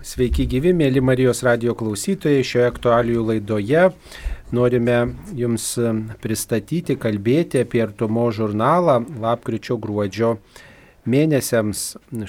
Sveiki 0.00 0.46
gyvi, 0.48 0.70
mėly 0.72 1.02
Marijos 1.04 1.42
radio 1.44 1.74
klausytojai. 1.76 2.40
Šioje 2.46 2.68
aktualijų 2.70 3.24
laidoje 3.28 3.82
norime 4.56 4.94
Jums 5.36 5.66
pristatyti, 6.22 6.96
kalbėti 6.96 7.60
apie 7.60 7.82
artumo 7.84 8.24
žurnalą 8.32 8.96
lapkričio 9.20 9.76
gruodžio 9.76 10.38
mėnesiams. 11.04 11.82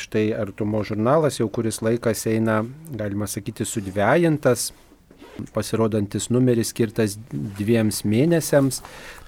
Štai 0.04 0.26
artumo 0.36 0.84
žurnalas 0.84 1.40
jau 1.40 1.48
kuris 1.48 1.80
laikas 1.80 2.26
eina, 2.28 2.60
galima 2.92 3.30
sakyti, 3.32 3.64
sudvejintas 3.64 4.74
pasirodantis 5.56 6.30
numeris 6.34 6.74
skirtas 6.74 7.18
dviems 7.32 8.04
mėnesiams. 8.08 8.82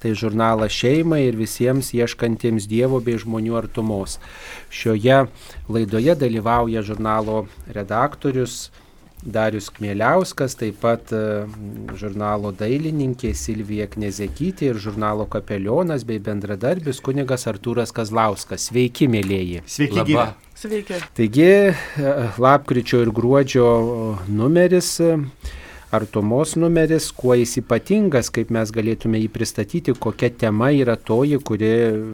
Tai 0.03 0.11
žurnalas 0.19 0.75
šeimai 0.75 1.21
ir 1.29 1.39
visiems 1.39 1.93
ieškantiems 1.95 2.67
Dievo 2.67 2.99
bei 3.03 3.15
žmonių 3.19 3.55
artumos. 3.61 4.19
Šioje 4.73 5.25
laidoje 5.71 6.17
dalyvauja 6.19 6.83
žurnalo 6.83 7.45
redaktorius 7.71 8.65
Darius 9.25 9.69
Kmieliauskas, 9.71 10.55
taip 10.59 10.81
pat 10.83 11.11
e, 11.15 11.45
žurnalo 11.99 12.51
dailininkė 12.59 13.31
Silvija 13.37 13.87
Knezekytė 13.91 14.71
ir 14.73 14.79
žurnalo 14.83 15.25
kapelionas 15.31 16.03
bei 16.07 16.19
bendradarbis 16.23 16.99
kunigas 17.03 17.47
Artūras 17.47 17.95
Kazlauskas. 17.95 18.67
Sveiki, 18.69 19.07
mėlyjeji. 19.11 19.63
Sveiki, 19.63 20.03
gyvi. 20.09 20.27
Sveiki. 20.59 20.99
Taigi, 21.15 21.49
e, 21.71 22.15
lapkričio 22.43 23.03
ir 23.05 23.13
gruodžio 23.15 23.67
numeris 24.27 24.97
artumos 25.93 26.55
numeris, 26.57 27.11
kuo 27.13 27.35
jis 27.37 27.57
ypatingas, 27.61 28.31
kaip 28.33 28.49
mes 28.53 28.71
galėtume 28.73 29.21
jį 29.21 29.29
pristatyti, 29.35 29.93
kokia 30.05 30.31
tema 30.43 30.71
yra 30.73 30.95
toji, 30.97 31.37
kuri 31.45 31.71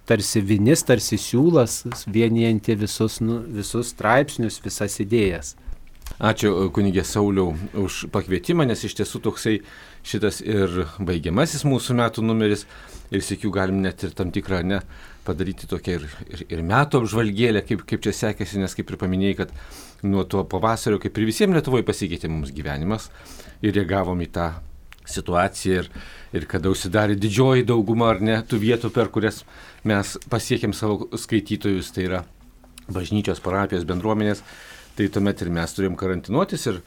tarsi 0.09 0.43
vinis, 0.43 0.83
tarsi 0.87 1.19
siūlas, 1.21 1.81
vienijanti 2.07 2.75
visus, 2.83 3.19
nu, 3.23 3.39
visus 3.59 3.93
straipsnius, 3.95 4.59
visas 4.65 4.99
idėjas. 5.03 5.55
Ačiū 6.17 6.67
kunigė 6.75 7.05
Sauliau 7.07 7.53
už 7.79 8.07
pakvietimą, 8.11 8.65
nes 8.67 8.81
iš 8.83 8.97
tiesų 8.97 9.21
toksai 9.23 9.59
šitas 10.03 10.41
ir 10.43 10.81
baigiamasis 10.99 11.63
mūsų 11.67 11.95
metų 12.01 12.25
numeris. 12.25 12.65
Ir 13.09 13.23
sėkiu 13.25 13.49
galim 13.49 13.79
net 13.81 14.03
ir 14.05 14.11
tam 14.13 14.29
tikrą 14.33 14.59
ne 14.67 14.81
padaryti 15.25 15.69
tokią 15.69 15.95
ir, 15.97 16.03
ir, 16.29 16.43
ir 16.49 16.63
metų 16.65 17.03
apžvalgėlę, 17.03 17.63
kaip, 17.65 17.85
kaip 17.89 18.03
čia 18.05 18.13
sekėsi, 18.13 18.59
nes 18.61 18.75
kaip 18.77 18.91
ir 18.91 18.99
paminėjai, 19.01 19.37
kad 19.39 19.53
nuo 20.05 20.25
to 20.29 20.43
pavasario, 20.49 20.99
kaip 21.01 21.17
ir 21.17 21.29
visiems 21.29 21.57
Lietuvoje 21.57 21.87
pasikeitė 21.87 22.29
mums 22.31 22.53
gyvenimas. 22.55 23.09
Ir 23.65 23.73
reagavom 23.75 24.21
į 24.23 24.29
tą 24.35 24.49
situaciją 25.09 25.83
ir, 25.83 25.89
ir 26.37 26.45
kada 26.49 26.71
užsidarė 26.73 27.17
didžioji 27.19 27.65
dauguma 27.69 28.11
ar 28.13 28.21
ne 28.21 28.37
tų 28.45 28.61
vietų, 28.61 28.91
per 28.93 29.09
kurias 29.13 29.41
mes 29.87 30.17
pasiekėm 30.29 30.75
savo 30.77 31.09
skaitytojus, 31.17 31.93
tai 31.95 32.05
yra 32.09 32.23
bažnyčios, 32.89 33.41
parapijos, 33.43 33.87
bendruomenės, 33.89 34.43
tai 34.99 35.07
tuomet 35.15 35.39
ir 35.39 35.49
mes 35.55 35.71
turėjom 35.71 35.95
karantinuotis 35.95 36.65
ir, 36.67 36.81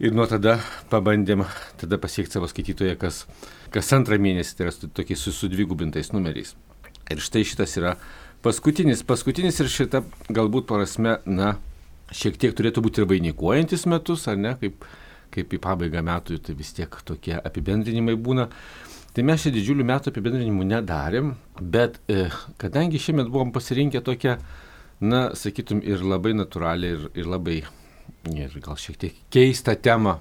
ir 0.00 0.14
nuo 0.16 0.24
tada 0.30 0.56
pabandėm 0.88 1.42
tada 1.76 1.98
pasiekti 2.00 2.38
savo 2.38 2.48
skaitytoją 2.48 2.96
kas, 3.00 3.26
kas 3.74 3.92
antrą 3.92 4.16
mėnesį, 4.16 4.54
tai 4.56 4.70
yra 4.70 4.92
tokiais 4.96 5.20
su, 5.20 5.34
su 5.36 5.50
dvigubintais 5.52 6.14
numeriais. 6.14 6.54
Ir 7.12 7.20
štai 7.20 7.44
šitas 7.44 7.76
yra 7.76 7.92
paskutinis, 8.46 9.04
paskutinis 9.04 9.60
ir 9.60 9.68
šita 9.68 10.00
galbūt 10.32 10.64
prasme, 10.70 11.18
na, 11.28 11.58
šiek 12.08 12.40
tiek 12.40 12.56
turėtų 12.56 12.82
būti 12.86 13.02
ir 13.02 13.10
vainikuojantis 13.10 13.84
metus, 13.92 14.24
ar 14.32 14.40
ne, 14.40 14.56
kaip, 14.62 14.88
kaip 15.36 15.52
į 15.52 15.60
pabaigą 15.62 16.00
metų, 16.08 16.40
tai 16.40 16.56
vis 16.56 16.72
tiek 16.76 17.00
tokie 17.04 17.36
apibendrinimai 17.36 18.16
būna. 18.16 18.48
Tai 19.16 19.24
mes 19.24 19.44
čia 19.44 19.52
didžiulių 19.52 19.84
metų 19.88 20.12
apibendrinimų 20.12 20.64
nedarėm, 20.72 21.34
bet 21.60 22.00
e, 22.08 22.30
kadangi 22.60 23.00
šiemet 23.00 23.28
buvom 23.32 23.52
pasirinkę 23.52 24.02
tokią, 24.04 24.36
na, 25.00 25.30
sakytum, 25.36 25.82
ir 25.84 26.04
labai 26.04 26.34
natūralią, 26.36 26.92
ir, 26.94 27.10
ir 27.18 27.28
labai, 27.30 27.60
ir 28.32 28.56
gal 28.64 28.78
šiek 28.80 28.98
tiek 29.00 29.20
keistą 29.32 29.76
temą, 29.76 30.18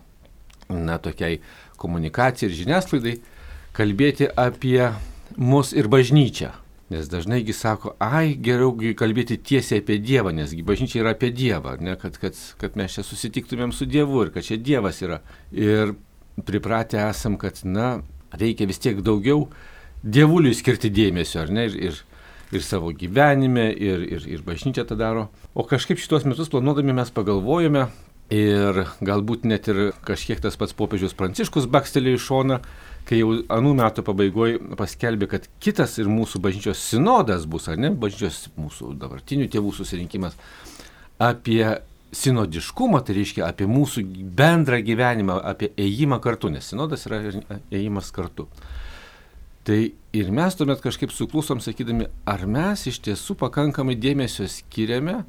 na, 0.70 0.98
tokiai 1.00 1.40
komunikacijai 1.82 2.50
ir 2.50 2.60
žiniasklaidai, 2.60 3.16
kalbėti 3.76 4.30
apie 4.30 4.92
mus 5.38 5.74
ir 5.76 5.90
bažnyčią. 5.92 6.54
Nes 6.94 7.08
dažnaigi 7.10 7.54
sako, 7.58 7.96
ai, 7.98 8.36
geriau 8.38 8.76
kalbėti 8.98 9.40
tiesiai 9.42 9.82
apie 9.82 9.98
Dievą, 9.98 10.30
nes 10.38 10.52
bažnyčia 10.68 11.00
yra 11.02 11.16
apie 11.16 11.32
Dievą, 11.34 11.80
ne, 11.82 11.96
kad, 11.98 12.20
kad, 12.22 12.38
kad 12.62 12.76
mes 12.78 12.94
čia 12.94 13.02
susitiktumėm 13.06 13.74
su 13.74 13.88
Dievu 13.90 14.22
ir 14.22 14.30
kad 14.36 14.46
čia 14.46 14.60
Dievas 14.62 15.02
yra. 15.02 15.24
Ir 15.50 15.96
pripratę 16.46 17.02
esam, 17.08 17.40
kad, 17.42 17.64
na, 17.66 18.04
reikia 18.38 18.70
vis 18.70 18.82
tiek 18.84 19.02
daugiau 19.02 19.48
Dievuliui 20.06 20.54
skirti 20.54 20.92
dėmesio, 20.94 21.42
ar 21.42 21.50
ne, 21.50 21.66
ir, 21.72 21.80
ir, 21.90 22.02
ir 22.54 22.66
savo 22.66 22.92
gyvenime, 22.94 23.70
ir, 23.74 24.04
ir, 24.18 24.26
ir 24.38 24.44
bažnyčia 24.46 24.86
tą 24.86 24.98
daro. 25.00 25.30
O 25.56 25.66
kažkaip 25.68 26.02
šitos 26.02 26.28
metus 26.30 26.52
planuodami 26.54 26.94
mes 26.94 27.14
pagalvojame, 27.14 27.88
ir 28.34 28.86
galbūt 29.06 29.46
net 29.46 29.68
ir 29.70 29.92
kažkiek 30.06 30.42
tas 30.42 30.58
pats 30.58 30.74
popiežius 30.74 31.14
Pranciškus 31.18 31.68
bakstelėjo 31.70 32.18
į 32.18 32.24
šoną, 32.26 32.60
kai 33.06 33.20
jau 33.20 33.34
anų 33.54 33.74
metų 33.78 34.06
pabaigoje 34.06 34.62
paskelbė, 34.80 35.30
kad 35.30 35.50
kitas 35.62 36.00
ir 36.02 36.10
mūsų 36.10 36.42
bažnyčios 36.42 36.82
sinodas 36.82 37.46
bus, 37.46 37.68
ar 37.70 37.78
ne, 37.78 37.92
bažnyčios 37.94 38.48
mūsų 38.58 38.96
dabartinių 39.02 39.50
tėvų 39.54 39.76
susirinkimas 39.78 40.38
apie 41.22 41.78
sinodiškumą, 42.16 43.04
tai 43.06 43.18
reiškia 43.20 43.46
apie 43.46 43.68
mūsų 43.70 44.06
bendrą 44.38 44.80
gyvenimą, 44.86 45.38
apie 45.46 45.70
ėjimą 45.78 46.20
kartu, 46.24 46.50
nes 46.50 46.66
sinodas 46.66 47.06
yra 47.10 47.22
ėjimas 47.70 48.10
kartu. 48.16 48.48
Tai 49.66 49.80
ir 50.14 50.30
mes 50.32 50.56
tuomet 50.58 50.84
kažkaip 50.84 51.14
suklusom 51.14 51.62
sakydami, 51.64 52.06
ar 52.30 52.46
mes 52.46 52.86
iš 52.92 53.02
tiesų 53.08 53.38
pakankamai 53.42 53.98
dėmesio 53.98 54.46
skiriame 54.52 55.24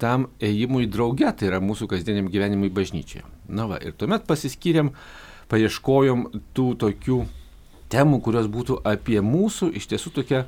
tam 0.00 0.30
ėjimui 0.42 0.88
drauge, 0.90 1.28
tai 1.36 1.50
yra 1.50 1.60
mūsų 1.62 1.90
kasdieniam 1.92 2.30
gyvenimui 2.32 2.72
bažnyčioje. 2.74 3.26
Na 3.52 3.68
va, 3.68 3.76
ir 3.84 3.92
tuomet 4.00 4.24
pasiskyrėm 4.26 4.88
uh, 4.88 5.04
paieškojom 5.50 6.26
tų 6.56 6.66
tokių 6.80 7.22
temų, 7.92 8.20
kurios 8.24 8.48
būtų 8.50 8.80
apie 8.88 9.20
mūsų 9.24 9.70
iš 9.78 9.88
tiesų 9.92 10.12
tokią 10.18 10.44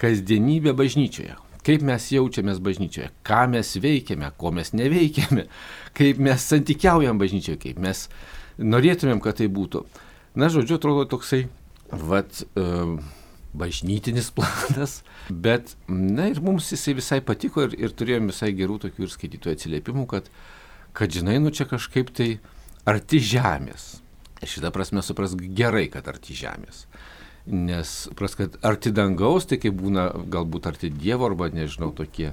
kasdienybę 0.00 0.74
bažnyčioje. 0.76 1.36
Kaip 1.62 1.84
mes 1.86 2.08
jaučiamės 2.10 2.58
bažnyčioje, 2.58 3.12
ką 3.22 3.44
mes 3.52 3.76
veikiame, 3.78 4.32
ko 4.38 4.50
mes 4.54 4.72
neveikiame, 4.74 5.46
kaip 5.98 6.18
mes 6.18 6.46
santykiaujam 6.50 7.20
bažnyčioje, 7.22 7.60
kaip 7.68 7.82
mes 7.82 8.08
norėtumėm, 8.58 9.22
kad 9.22 9.38
tai 9.38 9.46
būtų. 9.52 9.84
Na, 10.34 10.48
žodžiu, 10.50 10.80
atrodo 10.80 11.04
toksai, 11.12 11.44
vad, 11.92 12.38
uh, 12.56 12.96
bažnytinis 13.52 14.30
planas, 14.30 15.02
bet, 15.28 15.76
na 15.88 16.30
ir 16.32 16.40
mums 16.44 16.70
jisai 16.72 16.96
visai 16.96 17.20
patiko 17.24 17.66
ir, 17.66 17.76
ir 17.76 17.94
turėjom 17.96 18.30
visai 18.32 18.52
gerų 18.56 18.78
tokių 18.86 19.06
ir 19.06 19.12
skaitytojų 19.12 19.58
atsiliepimų, 19.58 20.06
kad, 20.10 20.30
kad 20.96 21.12
žinai, 21.12 21.38
nu 21.42 21.52
čia 21.54 21.68
kažkaip 21.68 22.12
tai 22.16 22.30
arti 22.88 23.20
žemės. 23.22 23.98
Šitą 24.42 24.72
prasme 24.74 25.04
supras 25.06 25.36
gerai, 25.38 25.86
kad 25.92 26.08
arti 26.10 26.34
žemės. 26.34 26.86
Nes 27.46 27.90
supras, 28.08 28.34
kad 28.38 28.56
arti 28.66 28.90
dangaus, 28.94 29.46
tai 29.50 29.60
kaip 29.62 29.76
būna 29.78 30.08
galbūt 30.32 30.66
arti 30.70 30.90
Dievo 30.94 31.28
arba 31.28 31.50
nežinau, 31.52 31.92
tokie, 31.94 32.32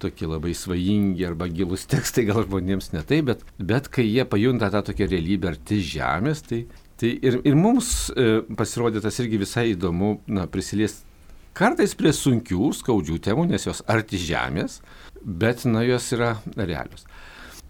tokie 0.00 0.28
labai 0.28 0.54
svajingi 0.56 1.26
arba 1.26 1.48
gilus 1.52 1.84
tekstai 1.90 2.26
gal 2.30 2.44
žmonėms 2.46 2.92
ne 2.94 3.02
tai, 3.04 3.20
bet, 3.26 3.44
bet 3.58 3.90
kai 3.92 4.06
jie 4.06 4.24
pajunta 4.28 4.70
tą 4.72 4.84
tokią 4.88 5.10
realybę 5.10 5.52
arti 5.52 5.82
žemės, 5.84 6.44
tai, 6.48 6.64
tai 7.00 7.14
ir, 7.22 7.40
ir 7.46 7.58
mums 7.58 8.10
e, 8.14 8.42
pasirodė 8.56 9.02
tas 9.04 9.18
irgi 9.22 9.40
visai 9.42 9.70
įdomu 9.72 10.18
na, 10.26 10.46
prisiliesti 10.50 11.06
kartais 11.54 11.94
prie 11.98 12.12
sunkių, 12.14 12.72
skaudžių 12.74 13.20
temų, 13.22 13.46
nes 13.52 13.66
jos 13.68 13.84
arti 13.90 14.18
žemės, 14.18 14.80
bet 15.22 15.64
na, 15.68 15.84
jos 15.86 16.10
yra 16.16 16.34
realios. 16.56 17.06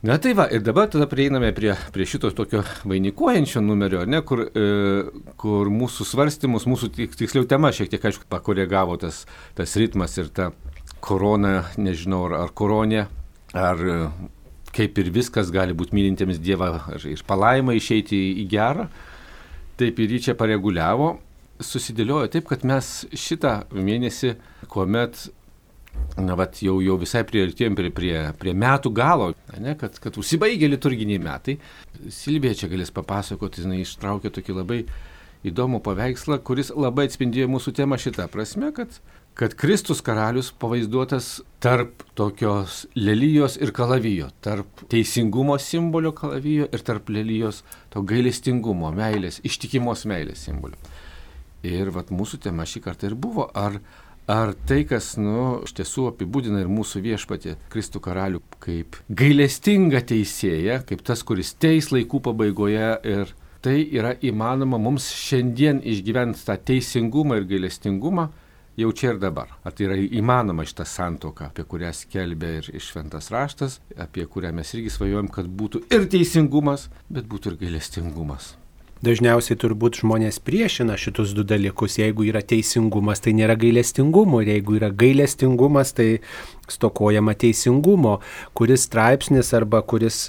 Na 0.04 0.18
tai 0.20 0.34
va, 0.36 0.44
ir 0.52 0.60
dabar 0.60 0.90
tada 0.92 1.06
prieiname 1.08 1.48
prie, 1.56 1.70
prie 1.92 2.04
šito 2.04 2.28
tokio 2.36 2.60
vainikuojančio 2.84 3.62
numerio, 3.64 4.02
ne, 4.04 4.20
kur, 4.26 4.42
e, 4.44 4.64
kur 5.40 5.70
mūsų 5.72 6.04
svarstymus, 6.04 6.66
mūsų 6.68 6.90
tiksliau 7.16 7.46
tema 7.48 7.70
šiek 7.72 7.88
tiek, 7.92 8.04
aišku, 8.04 8.26
pakoregavo 8.28 8.98
tas, 9.00 9.22
tas 9.56 9.72
ritmas 9.80 10.18
ir 10.20 10.28
ta 10.28 10.50
korona, 11.04 11.70
nežinau, 11.80 12.26
ar, 12.28 12.36
ar 12.42 12.52
koronė, 12.52 13.06
ar 13.56 13.80
e, 13.80 13.96
kaip 14.76 15.00
ir 15.00 15.08
viskas 15.14 15.48
gali 15.54 15.76
būti 15.76 15.96
mylintiems 15.96 16.42
Dievą 16.42 16.74
ir, 16.98 17.08
ir 17.14 17.24
palaimą 17.24 17.76
išeiti 17.78 18.20
į 18.42 18.46
gerą, 18.52 18.90
taip 19.80 20.02
ir 20.02 20.16
jį 20.16 20.20
čia 20.28 20.34
pareguliavo, 20.38 21.14
susidėliojo 21.62 22.30
taip, 22.34 22.46
kad 22.50 22.66
mes 22.66 22.90
šitą 23.14 23.56
mėnesį, 23.74 24.34
kuomet 24.70 25.26
na, 26.18 26.34
vat, 26.38 26.60
jau, 26.62 26.76
jau 26.82 26.96
visai 27.00 27.24
prieartėjom 27.26 27.76
prie, 27.78 27.90
prie, 27.94 28.14
prie 28.38 28.54
metų 28.58 28.92
galo, 28.94 29.32
ne, 29.62 29.74
kad, 29.78 29.98
kad 30.02 30.18
užsibaigė 30.20 30.68
liturginiai 30.70 31.22
metai. 31.22 31.56
Silvija 32.14 32.58
čia 32.58 32.70
galės 32.72 32.94
papasakoti, 32.94 33.64
jinai 33.64 33.82
ištraukė 33.82 34.32
tokį 34.34 34.56
labai 34.60 34.80
įdomų 35.44 35.82
paveikslą, 35.84 36.38
kuris 36.46 36.72
labai 36.74 37.08
atspindėjo 37.08 37.50
mūsų 37.52 37.74
temą 37.76 37.98
šitą 38.00 38.28
prasme, 38.32 38.70
kad, 38.76 39.00
kad 39.34 39.54
Kristus 39.58 40.00
karalius 40.04 40.52
pavaizduotas 40.58 41.40
tarp 41.62 42.04
tokios 42.14 42.84
lelyjos 42.94 43.56
ir 43.58 43.72
kalavijo, 43.74 44.28
tarp 44.40 44.84
teisingumo 44.92 45.58
simbolio 45.58 46.12
kalavijo 46.14 46.68
ir 46.70 46.84
tarp 46.86 47.10
lelyjos 47.10 47.64
to 47.90 48.04
gailestingumo, 48.06 48.92
meilės, 48.94 49.40
ištikimos 49.42 50.06
meilės 50.06 50.46
simbolio. 50.46 50.78
Ir 51.64 51.90
vat, 51.90 52.12
mūsų 52.14 52.44
tema 52.44 52.66
šį 52.68 52.84
kartą 52.84 53.10
ir 53.10 53.18
buvo, 53.18 53.50
ar 53.54 53.80
Ar 54.24 54.54
tai, 54.64 54.86
kas, 54.88 55.18
nu, 55.20 55.58
iš 55.66 55.74
tiesų 55.76 56.06
apibūdina 56.08 56.62
ir 56.62 56.68
mūsų 56.72 57.02
viešpatį 57.04 57.58
Kristų 57.68 58.00
karalių 58.06 58.38
kaip 58.64 58.96
gailestingą 59.12 60.00
teisėją, 60.00 60.78
kaip 60.88 61.02
tas, 61.04 61.20
kuris 61.28 61.50
teis 61.60 61.90
laikų 61.92 62.22
pabaigoje 62.24 62.86
ir 63.04 63.34
tai 63.60 63.82
yra 63.92 64.14
įmanoma 64.24 64.80
mums 64.80 65.10
šiandien 65.12 65.82
išgyventi 65.84 66.40
tą 66.46 66.56
teisingumą 66.70 67.36
ir 67.42 67.44
gailestingumą 67.52 68.30
jau 68.76 68.90
čia 68.92 69.14
ir 69.14 69.22
dabar. 69.22 69.54
Ar 69.64 69.76
tai 69.76 69.88
yra 69.88 69.98
įmanoma 69.98 70.66
šitą 70.66 70.86
santoką, 70.88 71.50
apie 71.52 71.66
kurią 71.68 71.92
skelbia 71.94 72.58
ir 72.58 72.72
šventas 72.82 73.30
raštas, 73.34 73.80
apie 73.96 74.26
kurią 74.26 74.54
mes 74.56 74.74
irgi 74.74 74.92
svajojam, 74.94 75.30
kad 75.32 75.48
būtų 75.48 75.86
ir 75.94 76.10
teisingumas, 76.10 76.90
bet 77.08 77.30
būtų 77.30 77.54
ir 77.54 77.62
gailestingumas. 77.64 78.54
Dažniausiai 79.04 79.58
turbūt 79.60 79.98
žmonės 80.00 80.38
priešina 80.40 80.94
šitus 80.96 81.34
du 81.36 81.42
dalykus. 81.44 81.98
Jeigu 81.98 82.24
yra 82.24 82.40
teisingumas, 82.40 83.20
tai 83.20 83.34
nėra 83.36 83.56
gailestingumo. 83.60 84.40
Ir 84.40 84.54
jeigu 84.54 84.78
yra 84.78 84.88
gailestingumas, 84.94 85.92
tai 85.98 86.06
stokojama 86.72 87.34
teisingumo. 87.36 88.14
Kuris 88.56 88.86
straipsnis 88.88 89.52
arba 89.58 89.82
kuris 89.84 90.22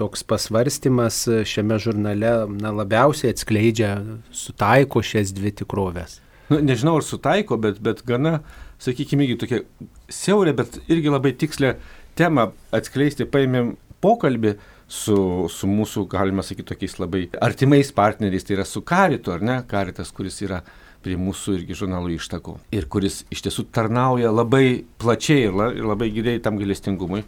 toks 0.00 0.24
pasvarstymas 0.30 1.26
šiame 1.50 1.76
žurnale 1.82 2.32
na, 2.54 2.72
labiausiai 2.80 3.34
atskleidžia, 3.34 3.92
sutaiko 4.32 5.04
šias 5.04 5.34
dvi 5.36 5.52
tikrovės. 5.60 6.20
Nu, 6.50 6.58
nežinau, 6.66 6.96
ar 6.98 7.06
sutaiko, 7.06 7.58
bet, 7.62 7.78
bet 7.84 8.02
gana, 8.06 8.40
sakykime, 8.82 9.28
irgi 9.28 9.38
tokia 9.44 9.62
siaurė, 10.10 10.56
bet 10.58 10.80
irgi 10.90 11.12
labai 11.12 11.30
tikslę 11.38 11.76
temą 12.18 12.50
atskleisti. 12.74 13.28
Paėmėm 13.30 13.76
pokalbį 14.02 14.56
su, 14.90 15.16
su 15.52 15.70
mūsų, 15.70 16.08
galima 16.10 16.42
sakyti, 16.42 16.72
tokiais 16.72 16.98
labai 16.98 17.28
artimais 17.46 17.92
partneriais, 17.94 18.46
tai 18.46 18.56
yra 18.58 18.66
su 18.66 18.82
Karitu, 18.82 19.34
ar 19.36 19.44
ne? 19.46 19.60
Karitas, 19.70 20.10
kuris 20.16 20.40
yra 20.42 20.64
prie 21.04 21.16
mūsų 21.16 21.54
irgi 21.60 21.78
žurnalų 21.80 22.16
ištakų 22.18 22.56
ir 22.76 22.86
kuris 22.92 23.22
iš 23.32 23.46
tiesų 23.46 23.68
tarnauja 23.72 24.32
labai 24.34 24.82
plačiai 25.00 25.46
ir, 25.46 25.54
la, 25.56 25.70
ir 25.72 25.86
labai 25.88 26.10
giliai 26.12 26.42
tam 26.44 26.58
galestingumui. 26.60 27.22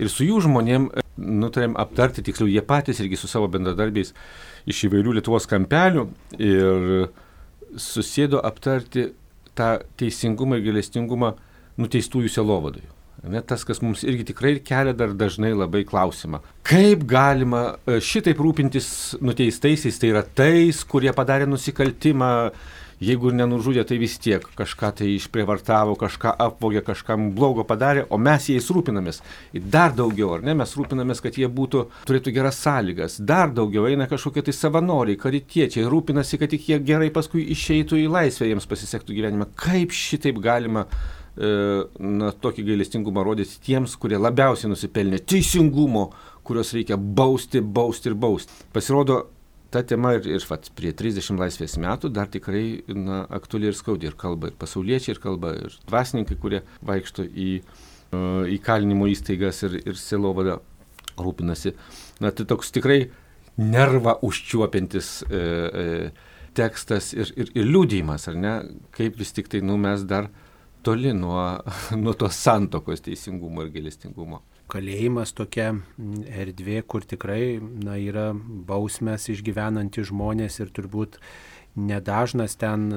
Ir 0.00 0.10
su 0.12 0.26
jų 0.26 0.42
žmonėm 0.44 0.90
e, 0.90 1.04
nutarėm 1.16 1.78
aptarti, 1.80 2.24
tiksliau 2.26 2.50
jie 2.50 2.60
patys 2.66 3.00
irgi 3.00 3.18
su 3.20 3.30
savo 3.30 3.48
bendradarbiais 3.52 4.12
iš 4.68 4.84
įvairių 4.88 5.16
Lietuvos 5.16 5.48
kampelių 5.50 6.06
ir 6.36 7.08
susėdo 7.78 8.40
aptarti 8.42 9.10
tą 9.58 9.76
teisingumą 10.00 10.58
ir 10.58 10.70
galestingumą 10.70 11.34
nuteistųjų 11.80 12.32
selovadojų. 12.32 12.96
Ne, 13.28 13.42
tas, 13.44 13.66
kas 13.68 13.82
mums 13.84 14.00
irgi 14.08 14.30
tikrai 14.30 14.54
kelia 14.64 14.94
dar 14.96 15.12
dažnai 15.12 15.50
labai 15.52 15.82
klausimą. 15.84 16.40
Kaip 16.64 17.02
galima 17.08 17.74
e, 17.84 17.98
šitaip 18.00 18.38
rūpintis 18.40 19.18
nuteistaisiais, 19.20 19.98
tai 20.00 20.14
yra 20.14 20.22
tais, 20.24 20.80
kurie 20.88 21.12
padarė 21.12 21.48
nusikaltimą, 21.50 22.30
jeigu 23.00 23.30
ir 23.30 23.36
nenužudė, 23.38 23.84
tai 23.88 23.98
vis 24.00 24.16
tiek 24.22 24.44
kažką 24.58 24.92
tai 25.00 25.10
išprievartavo, 25.16 25.96
kažką 26.00 26.34
apvogė, 26.46 26.82
kažkam 26.86 27.30
blogo 27.36 27.64
padarė, 27.68 28.06
o 28.10 28.18
mes 28.20 28.48
jais 28.52 28.70
rūpinamės. 28.72 29.22
Ir 29.56 29.68
dar 29.72 29.94
daugiau, 29.96 30.34
ar 30.36 30.44
ne, 30.46 30.56
mes 30.60 30.74
rūpinamės, 30.76 31.22
kad 31.24 31.38
jie 31.40 31.48
būtų, 31.50 31.86
turėtų 32.08 32.34
geras 32.36 32.60
sąlygas. 32.64 33.20
Dar 33.20 33.54
daugiau 33.56 33.86
eina 33.90 34.08
kažkokie 34.10 34.44
tai 34.46 34.56
savanoriai, 34.56 35.20
karitiečiai, 35.20 35.88
rūpinasi, 35.90 36.40
kad 36.40 36.52
tik 36.52 36.68
jie 36.68 36.80
gerai 36.84 37.12
paskui 37.14 37.46
išeitų 37.54 38.04
į 38.04 38.10
laisvę, 38.12 38.50
jiems 38.50 38.68
pasisektų 38.70 39.16
gyvenime. 39.16 39.48
Kaip 39.60 39.96
šitaip 39.96 40.42
galima 40.44 40.86
E, 41.40 41.50
na, 42.02 42.32
tokį 42.42 42.64
gailestingumą 42.66 43.22
rodyti 43.24 43.60
tiems, 43.64 43.94
kurie 44.00 44.18
labiausiai 44.18 44.68
nusipelnė 44.72 45.22
teisingumo, 45.30 46.08
kurios 46.44 46.74
reikia 46.74 46.98
bausti, 46.98 47.62
bausti 47.62 48.10
ir 48.10 48.16
bausti. 48.18 48.56
Pasirodo, 48.74 49.20
ta 49.70 49.82
tema 49.86 50.14
ir, 50.18 50.26
ir 50.26 50.44
vat, 50.50 50.70
prie 50.76 50.92
30 50.96 51.38
laisvės 51.40 51.76
metų 51.80 52.10
dar 52.14 52.30
tikrai 52.32 52.82
na, 52.94 53.22
aktuali 53.30 53.70
ir 53.70 53.78
skaudi 53.78 54.10
ir 54.10 54.18
kalba 54.18 54.50
ir 54.50 54.58
pasauliečiai, 54.60 55.14
ir 55.14 55.22
kalba 55.22 55.54
ir 55.58 55.76
dvasininkai, 55.86 56.38
kurie 56.42 56.62
vaikšto 56.86 57.26
į 57.28 57.50
uh, 57.62 58.44
įkalinimo 58.58 59.08
įstaigas 59.10 59.62
ir, 59.68 59.80
ir 59.84 59.98
selovada 60.00 60.58
rūpinasi. 61.20 61.74
Na, 62.20 62.32
tai 62.34 62.46
toks 62.48 62.72
tikrai 62.74 63.04
nervą 63.60 64.16
užčiuopintis 64.24 65.08
e, 65.26 65.40
e, 65.40 66.44
tekstas 66.56 67.12
ir, 67.12 67.32
ir, 67.36 67.50
ir 67.58 67.66
liūdėjimas, 67.68 68.28
ar 68.30 68.38
ne, 68.38 68.54
kaip 68.96 69.18
vis 69.20 69.34
tik 69.36 69.50
tai, 69.52 69.60
nu, 69.64 69.76
mes 69.80 70.04
dar 70.08 70.30
toli 70.86 71.12
nuo, 71.16 71.42
nuo 72.02 72.14
tos 72.16 72.38
santokos 72.40 73.04
teisingumo 73.04 73.66
ir 73.66 73.74
gailestingumo. 73.74 74.42
Kalėjimas 74.70 75.32
tokia 75.34 75.72
erdvė, 76.30 76.82
kur 76.86 77.02
tikrai 77.08 77.58
na, 77.60 77.96
yra 77.98 78.30
bausmės 78.34 79.26
išgyvenantys 79.32 80.10
žmonės 80.12 80.60
ir 80.62 80.70
turbūt 80.76 81.18
nedažnas 81.74 82.56
ten 82.58 82.88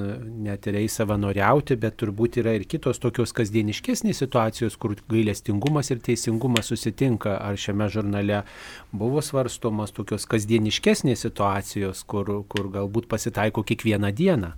net 0.43 0.67
ir 0.69 0.77
eis 0.81 0.97
savanoriauti, 0.97 1.77
bet 1.79 1.97
turbūt 2.01 2.39
yra 2.41 2.55
ir 2.57 2.65
kitos 2.69 3.01
tokios 3.01 3.33
kasdieniškesnės 3.37 4.21
situacijos, 4.23 4.77
kur 4.81 4.95
gailestingumas 5.09 5.91
ir 5.93 6.01
teisingumas 6.05 6.69
susitinka. 6.69 7.37
Ar 7.37 7.57
šiame 7.59 7.89
žurnale 7.93 8.43
buvo 8.91 9.21
svarstomas 9.25 9.93
tokios 9.93 10.25
kasdieniškesnės 10.29 11.25
situacijos, 11.27 12.05
kur, 12.09 12.35
kur 12.49 12.69
galbūt 12.73 13.09
pasitaiko 13.09 13.65
kiekvieną 13.65 14.13
dieną? 14.13 14.53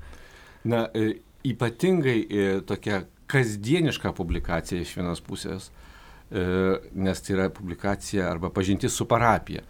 Na, 0.66 0.88
e, 0.96 1.20
ypatingai 1.46 2.20
e, 2.24 2.46
tokia 2.68 3.04
kasdienišką 3.32 4.16
publikaciją 4.16 4.86
iš 4.86 4.96
vienos 4.98 5.22
pusės, 5.26 5.70
e, 5.70 5.85
nes 6.30 7.22
tai 7.22 7.36
yra 7.36 7.50
publikacija 7.54 8.30
arba 8.30 8.50
pažintis 8.50 8.96
su 8.98 9.06
parapija. 9.06 9.62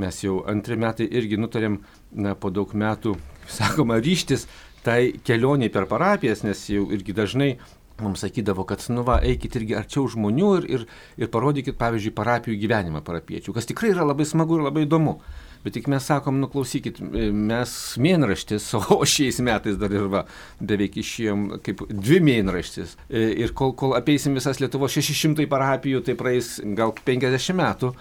Mes 0.00 0.22
jau 0.22 0.40
antrį 0.48 0.78
metai 0.80 1.08
irgi 1.18 1.36
nutarėm, 1.36 1.80
na, 2.12 2.34
po 2.38 2.50
daug 2.54 2.72
metų, 2.72 3.16
sakoma, 3.50 3.98
ryštis 4.00 4.46
tai 4.84 5.12
kelioniai 5.26 5.72
per 5.72 5.88
parapijas, 5.90 6.44
nes 6.46 6.62
jau 6.70 6.86
irgi 6.94 7.12
dažnai 7.16 7.50
mums 8.04 8.24
sakydavo, 8.24 8.64
kad, 8.68 8.82
nu 8.92 9.04
va, 9.06 9.20
eikit 9.26 9.60
irgi 9.60 9.76
arčiau 9.78 10.08
žmonių 10.10 10.50
ir, 10.60 10.66
ir, 10.78 10.88
ir 11.20 11.30
parodykit, 11.32 11.78
pavyzdžiui, 11.80 12.16
parapijų 12.16 12.58
gyvenimą 12.64 13.04
parapiečių, 13.06 13.54
kas 13.56 13.68
tikrai 13.70 13.94
yra 13.94 14.08
labai 14.08 14.28
smagu 14.28 14.58
ir 14.58 14.68
labai 14.68 14.88
įdomu. 14.88 15.20
Bet 15.60 15.74
tik 15.76 15.90
mes 15.92 16.04
sakom, 16.08 16.38
nuklausykit, 16.40 17.02
mes 17.36 17.72
mėnraštis, 18.00 18.70
o 18.96 19.00
šiais 19.04 19.42
metais 19.44 19.76
dar 19.80 19.92
ir 19.92 20.06
va, 20.12 20.24
beveik 20.56 20.96
išėjom 21.02 21.42
kaip 21.66 21.84
dvi 21.90 22.22
mėnraštis. 22.24 22.96
E, 23.08 23.26
ir 23.44 23.52
kol, 23.56 23.74
kol 23.76 23.92
apeisim 23.98 24.38
visas 24.38 24.62
Lietuvo 24.62 24.88
600 24.88 25.44
parapijų, 25.50 26.00
tai 26.06 26.16
praeis 26.20 26.56
gal 26.78 26.94
50 26.96 27.58
metų. 27.60 27.92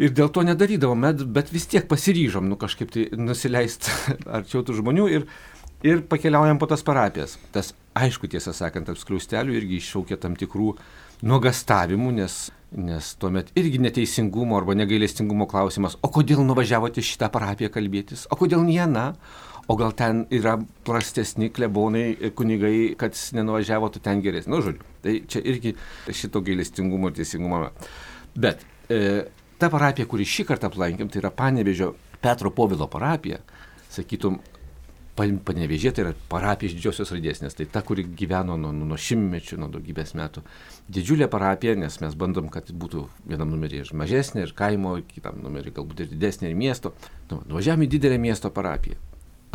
Ir 0.00 0.14
dėl 0.16 0.30
to 0.32 0.46
nedarydavom, 0.46 1.02
bet 1.34 1.50
vis 1.52 1.66
tiek 1.68 1.84
pasiryžom, 1.90 2.46
nu 2.48 2.56
kažkaip 2.60 2.94
tai 2.94 3.08
nusileisti 3.18 3.90
arčiau 4.38 4.62
tų 4.64 4.78
žmonių 4.78 5.10
ir, 5.12 5.26
ir 5.84 6.06
pakeliaujam 6.08 6.62
po 6.62 6.70
tas 6.70 6.86
parapijas. 6.86 7.36
Tas, 7.52 7.74
aišku, 7.98 8.30
tiesą 8.30 8.54
sakant, 8.56 8.90
apskliaustelių 8.92 9.56
irgi 9.58 9.80
iššaukė 9.80 10.18
tam 10.20 10.36
tikrų 10.38 10.74
nuogastavimų, 11.26 12.16
nes 12.22 12.48
Nes 12.70 13.14
tuomet 13.18 13.48
irgi 13.58 13.80
neteisingumo 13.82 14.54
arba 14.54 14.76
negailestingumo 14.78 15.48
klausimas, 15.50 15.96
o 16.06 16.08
kodėl 16.14 16.44
nuvažiavote 16.46 17.02
šitą 17.02 17.26
parapiją 17.34 17.66
kalbėtis, 17.74 18.28
o 18.30 18.38
kodėl 18.38 18.62
ne 18.62 18.76
viena, 18.76 19.06
o 19.66 19.74
gal 19.78 19.90
ten 19.98 20.20
yra 20.30 20.54
prastesni 20.86 21.48
klebonai, 21.50 22.30
kunigai, 22.38 22.92
kad 22.98 23.18
nenuvažiavote 23.34 24.02
ten 24.04 24.22
geresni. 24.22 24.54
Nu, 24.54 24.62
žodžiu, 24.62 24.86
tai 25.02 25.16
čia 25.26 25.42
irgi 25.50 25.74
šito 26.14 26.44
gailestingumo 26.46 27.10
ir 27.10 27.18
teisingumo. 27.18 27.64
Bet 28.38 28.62
e, 28.86 29.02
ta 29.58 29.70
parapija, 29.72 30.06
kurį 30.06 30.28
šį 30.30 30.46
kartą 30.52 30.70
aplankėm, 30.70 31.10
tai 31.10 31.24
yra 31.24 31.34
Panevežio 31.34 31.96
Petro 32.22 32.54
Povilo 32.54 32.86
parapija, 32.90 33.42
sakytum, 33.90 34.38
Panevežė 35.18 35.90
tai 35.92 36.04
yra 36.04 36.12
parapija 36.30 36.70
iš 36.70 36.76
didžiosios 36.78 37.10
raidės, 37.12 37.42
nes 37.42 37.56
tai 37.56 37.66
ta, 37.68 37.82
kuri 37.84 38.06
gyveno 38.16 38.56
nuo, 38.60 38.70
nuo 38.72 38.96
šimtmečių, 38.96 39.58
nuo 39.60 39.68
daugybės 39.74 40.14
metų. 40.16 40.42
Didžiulė 40.88 41.28
parapija, 41.32 41.74
nes 41.76 41.98
mes 42.00 42.16
bandom, 42.16 42.48
kad 42.52 42.70
būtų 42.72 43.04
vienam 43.28 43.50
numerį 43.52 43.82
ir 43.82 43.92
mažesnė, 44.00 44.46
ir 44.46 44.54
kaimo, 44.56 44.94
kitam 45.10 45.42
numerį 45.44 45.74
galbūt 45.76 46.04
ir 46.06 46.12
didesnė, 46.14 46.48
ir 46.48 46.56
miesto. 46.56 46.94
Nu, 47.28 47.42
nuvažiavame 47.50 47.88
į 47.88 47.94
didelę 47.96 48.20
miesto 48.22 48.52
parapiją. 48.54 48.96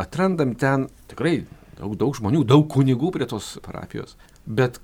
Atrandam 0.02 0.54
ten 0.60 0.90
tikrai 1.10 1.40
daug, 1.78 1.96
daug 1.98 2.14
žmonių, 2.16 2.44
daug 2.46 2.68
kunigų 2.70 3.10
prie 3.16 3.26
tos 3.30 3.56
parapijos. 3.64 4.14
Bet 4.46 4.78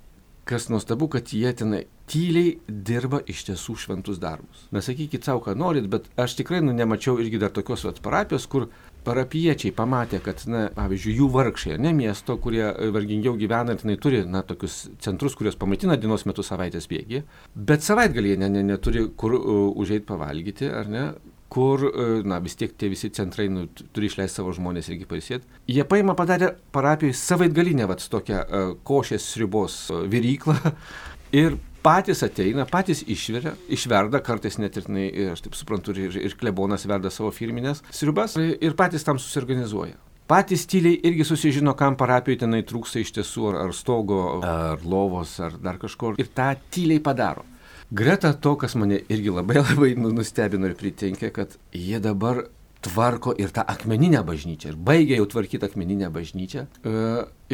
kas 0.48 0.68
nuostabu, 0.72 1.08
kad 1.08 1.30
jie 1.32 1.52
tenai 1.54 1.84
tyliai 2.10 2.56
dirba 2.66 3.22
iš 3.30 3.44
tiesų 3.48 3.76
šventus 3.84 4.18
darbus. 4.22 4.66
Nesakykit 4.74 5.24
savo, 5.24 5.42
ką 5.44 5.54
norit, 5.58 5.86
bet 5.90 6.08
aš 6.20 6.36
tikrai 6.40 6.60
nu, 6.64 6.74
nemačiau 6.76 7.20
irgi 7.22 7.40
dar 7.40 7.52
tokios 7.54 7.84
vat, 7.86 8.00
parapijos, 8.02 8.48
kur 8.50 8.68
parapiečiai 9.04 9.74
pamatė, 9.76 10.20
kad, 10.24 10.44
na, 10.50 10.66
pavyzdžiui, 10.76 11.16
jų 11.18 11.28
vargšai, 11.34 11.76
ne 11.82 11.92
miesto, 11.96 12.36
kurie 12.42 12.64
vargingiau 12.94 13.36
gyvena, 13.40 13.76
tenai 13.78 13.98
turi, 14.00 14.22
na, 14.28 14.44
tokius 14.46 14.84
centrus, 15.02 15.36
kurios 15.38 15.58
pamaitina 15.58 15.98
dienos 16.00 16.26
metu 16.28 16.44
savaitės 16.46 16.88
bėgį, 16.90 17.22
bet 17.54 17.86
savaitgalį 17.86 18.38
ne, 18.42 18.50
ne, 18.56 18.64
neturi 18.72 19.08
kur 19.18 19.36
uh, 19.38 19.62
užeiti 19.82 20.08
pavalgyti, 20.08 20.70
ar 20.70 20.90
ne, 20.90 21.06
kur, 21.52 21.84
na, 22.24 22.38
vis 22.40 22.56
tiek 22.56 22.72
tie 22.80 22.88
visi 22.88 23.10
centrai 23.12 23.48
nu, 23.52 23.66
turi 23.92 24.08
išleisti 24.08 24.40
savo 24.40 24.54
žmonės 24.56 24.88
irgi 24.88 25.08
pailsėti. 25.10 25.58
Jie 25.68 25.84
paima 25.88 26.14
padarė 26.16 26.54
parapijoje 26.72 27.18
savaitgalinę, 27.20 27.88
va, 27.90 27.98
tokią 28.00 28.40
uh, 28.40 28.72
košės 28.88 29.26
sriubos 29.34 29.82
uh, 29.92 30.06
viryklą 30.08 30.56
ir 31.42 31.58
patys 31.82 32.22
ateina, 32.26 32.66
patys 32.68 33.02
išveria, 33.10 33.54
išverda, 33.72 34.22
kartais 34.24 34.58
net 34.62 34.78
ir, 34.78 35.32
aš 35.32 35.44
taip 35.46 35.58
suprantu, 35.58 35.94
ir, 35.98 36.16
ir 36.16 36.36
klebonas 36.38 36.86
verda 36.88 37.10
savo 37.10 37.32
firminės 37.34 37.82
sriubas 37.90 38.36
ir 38.38 38.76
patys 38.78 39.06
tam 39.06 39.20
susiorganizuoja. 39.22 39.98
patys 40.30 40.64
tyliai 40.70 41.00
irgi 41.04 41.26
susižino, 41.28 41.74
kam 41.76 41.96
parapijoje 42.00 42.44
tenai 42.44 42.62
trūksta 42.64 43.02
iš 43.02 43.12
tiesų, 43.18 43.48
ar, 43.50 43.58
ar 43.66 43.74
stogo, 43.76 44.20
ar 44.46 44.84
lovos, 44.84 45.34
ar 45.40 45.58
dar 45.60 45.80
kažkur. 45.82 46.16
Ir 46.22 46.30
tą 46.32 46.54
tyliai 46.72 47.02
padaro. 47.04 47.44
Greta 47.92 48.32
to, 48.32 48.54
kas 48.56 48.74
mane 48.80 49.02
irgi 49.12 49.34
labai 49.34 49.60
labai 49.66 49.92
nu, 50.00 50.14
nustebino 50.16 50.70
ir 50.70 50.78
pritenkė, 50.78 51.32
kad 51.34 51.58
jie 51.76 52.00
dabar 52.00 52.46
tvarko 52.82 53.34
ir 53.38 53.52
tą 53.54 53.64
akmeninę 53.68 54.22
bažnyčią, 54.26 54.72
ir 54.72 54.78
baigia 54.88 55.18
jau 55.20 55.28
tvarkyti 55.34 55.68
akmeninę 55.68 56.08
bažnyčią, 56.14 56.64
e, 56.82 56.94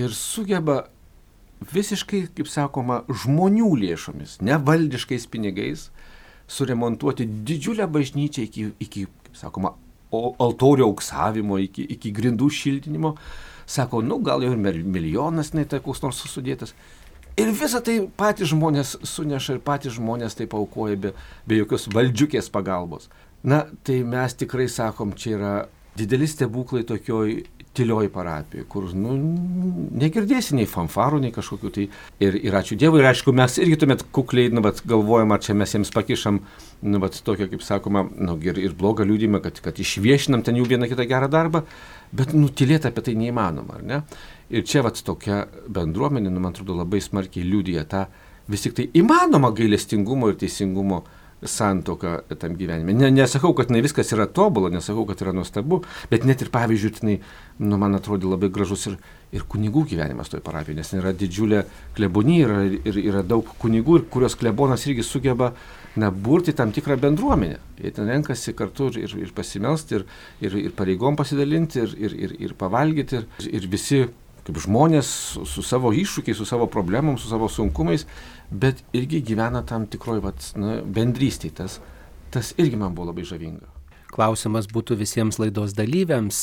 ir 0.01 0.15
sugeba 0.17 0.85
visiškai, 1.61 2.27
kaip 2.37 2.49
sakoma, 2.51 3.03
žmonių 3.09 3.73
lėšomis, 3.83 4.39
nevaldiškais 4.45 5.27
pinigais, 5.31 5.89
suremontuoti 6.49 7.27
didžiulę 7.27 7.89
bažnyčią 7.91 8.47
iki, 8.47 8.71
iki 8.81 9.07
kaip 9.09 9.37
sakoma, 9.37 9.75
altorių 10.13 10.87
auksavimo, 10.89 11.59
iki, 11.61 11.85
iki 11.97 12.13
grindų 12.15 12.49
šiltinimo. 12.55 13.17
Sako, 13.69 14.01
nu 14.01 14.17
gal 14.25 14.43
jau 14.43 14.55
ir 14.55 14.85
milijonas, 14.85 15.53
nei 15.53 15.69
tai 15.69 15.83
koks 15.85 16.01
nors 16.03 16.23
sudėtas. 16.25 16.73
Ir 17.39 17.53
visą 17.55 17.79
tai 17.85 18.01
patys 18.19 18.51
žmonės 18.51 18.97
suneša 19.07 19.59
ir 19.59 19.61
patys 19.63 19.99
žmonės 19.99 20.35
tai 20.35 20.49
paukoja 20.51 20.97
be, 20.99 21.13
be 21.47 21.61
jokios 21.61 21.87
valdžiukės 21.93 22.49
pagalbos. 22.51 23.11
Na, 23.47 23.67
tai 23.87 24.01
mes 24.03 24.35
tikrai 24.35 24.67
sakom, 24.73 25.13
čia 25.15 25.35
yra 25.37 25.53
dideli 25.99 26.27
stebuklai 26.27 26.83
tokioj 26.89 27.37
tylioj 27.79 28.11
parapijoj, 28.13 28.65
kur 28.71 28.89
nu, 28.99 29.15
negirdėsi 30.03 30.57
nei 30.59 30.67
fanfarų, 30.69 31.21
nei 31.23 31.35
kažkokių 31.35 31.73
tai. 31.75 31.87
Ir, 32.23 32.39
ir 32.49 32.57
ačiū 32.59 32.79
Dievui, 32.79 33.01
ir 33.03 33.09
aišku, 33.13 33.35
mes 33.37 33.59
irgi 33.63 33.79
tuomet 33.83 34.05
kukliai, 34.15 34.53
nu, 34.55 34.63
bet 34.65 34.83
galvojam, 34.89 35.35
ar 35.35 35.43
čia 35.45 35.57
mes 35.59 35.75
jiems 35.75 35.93
pakišam, 35.95 36.41
nu, 36.83 37.03
bet 37.03 37.21
tokio, 37.27 37.49
kaip 37.53 37.63
sakoma, 37.67 38.05
nu, 38.19 38.37
ir, 38.45 38.59
ir 38.63 38.75
blogą 38.79 39.07
liūdimą, 39.09 39.43
kad, 39.45 39.61
kad 39.65 39.79
išviešinam 39.79 40.43
ten 40.47 40.59
jų 40.59 40.67
vieną 40.75 40.91
kitą 40.91 41.07
gerą 41.11 41.31
darbą, 41.33 41.63
bet 42.17 42.35
nutilėti 42.37 42.91
apie 42.91 43.07
tai 43.07 43.15
neįmanoma, 43.21 43.79
ar 43.79 43.87
ne? 43.87 44.01
Ir 44.49 44.65
čia 44.67 44.83
vat 44.87 44.99
tokia 45.05 45.45
bendruomenė, 45.69 46.33
nu, 46.33 46.43
man 46.43 46.57
atrodo, 46.57 46.77
labai 46.79 47.03
smarkiai 47.05 47.47
liūdija 47.47 47.87
tą 47.89 48.07
vis 48.49 48.65
tik 48.65 48.77
tai 48.79 48.89
įmanoma 48.97 49.53
gailestingumo 49.57 50.31
ir 50.33 50.39
teisingumo 50.41 51.03
santoką 51.43 52.19
tam 52.39 52.57
gyvenime. 52.59 52.95
Ne, 52.95 53.11
nesakau, 53.15 53.53
kad 53.55 53.71
ne 53.71 53.83
viskas 53.85 54.11
yra 54.15 54.27
tobulą, 54.27 54.71
nesakau, 54.75 55.05
kad 55.07 55.23
yra 55.23 55.35
nuostabu, 55.37 55.83
bet 56.11 56.27
net 56.27 56.43
ir 56.43 56.51
pavyzdžiui, 56.55 56.93
tenai, 56.99 57.17
nu, 57.63 57.79
man 57.79 57.95
atrodo 57.99 58.33
labai 58.33 58.51
gražus 58.55 58.89
ir, 58.91 58.99
ir 59.35 59.45
kunigų 59.51 59.85
gyvenimas 59.93 60.33
toj 60.33 60.43
parapijoje, 60.45 60.81
nes 60.81 60.93
yra 60.99 61.15
didžiulė 61.15 61.65
klebonija 61.97 62.49
yra, 62.49 62.61
ir 62.91 63.01
yra 63.05 63.25
daug 63.27 63.49
kunigų, 63.63 64.03
kurios 64.11 64.39
klebonas 64.39 64.87
irgi 64.89 65.07
sugeba 65.07 65.53
na, 65.99 66.11
burti 66.11 66.55
tam 66.57 66.73
tikrą 66.75 66.99
bendruomenę. 67.01 67.59
Jie 67.79 67.93
ten 67.95 68.11
renkasi 68.11 68.55
kartu 68.59 68.91
ir, 68.93 69.05
ir, 69.07 69.19
ir 69.27 69.35
pasimelsti, 69.35 70.01
ir, 70.01 70.09
ir, 70.43 70.63
ir 70.69 70.79
pareigom 70.79 71.19
pasidalinti, 71.19 71.85
ir, 71.85 71.95
ir, 71.99 72.17
ir, 72.27 72.41
ir 72.49 72.57
pavalgyti, 72.59 73.23
ir, 73.23 73.53
ir 73.61 73.71
visi 73.71 74.07
kaip 74.49 74.61
žmonės 74.65 75.09
su, 75.47 75.65
savo 75.67 75.93
iššūkiais, 75.93 76.39
su 76.41 76.49
savo 76.49 76.69
problemom, 76.73 77.21
su 77.21 77.31
savo 77.31 77.51
sunkumais, 77.53 78.07
bet 78.51 78.81
irgi 78.97 79.23
gyvena 79.33 79.65
tam 79.69 79.87
tikroj 79.91 80.23
vat, 80.25 80.53
na, 80.57 80.79
bendrystėje. 80.83 81.59
Tas, 81.63 81.81
tas 82.33 82.55
irgi 82.57 82.81
man 82.81 82.97
buvo 82.97 83.13
labai 83.13 83.29
žavinga 83.29 83.78
klausimas 84.13 84.67
būtų 84.71 84.97
visiems 84.99 85.39
laidos 85.41 85.75
dalyviams. 85.77 86.41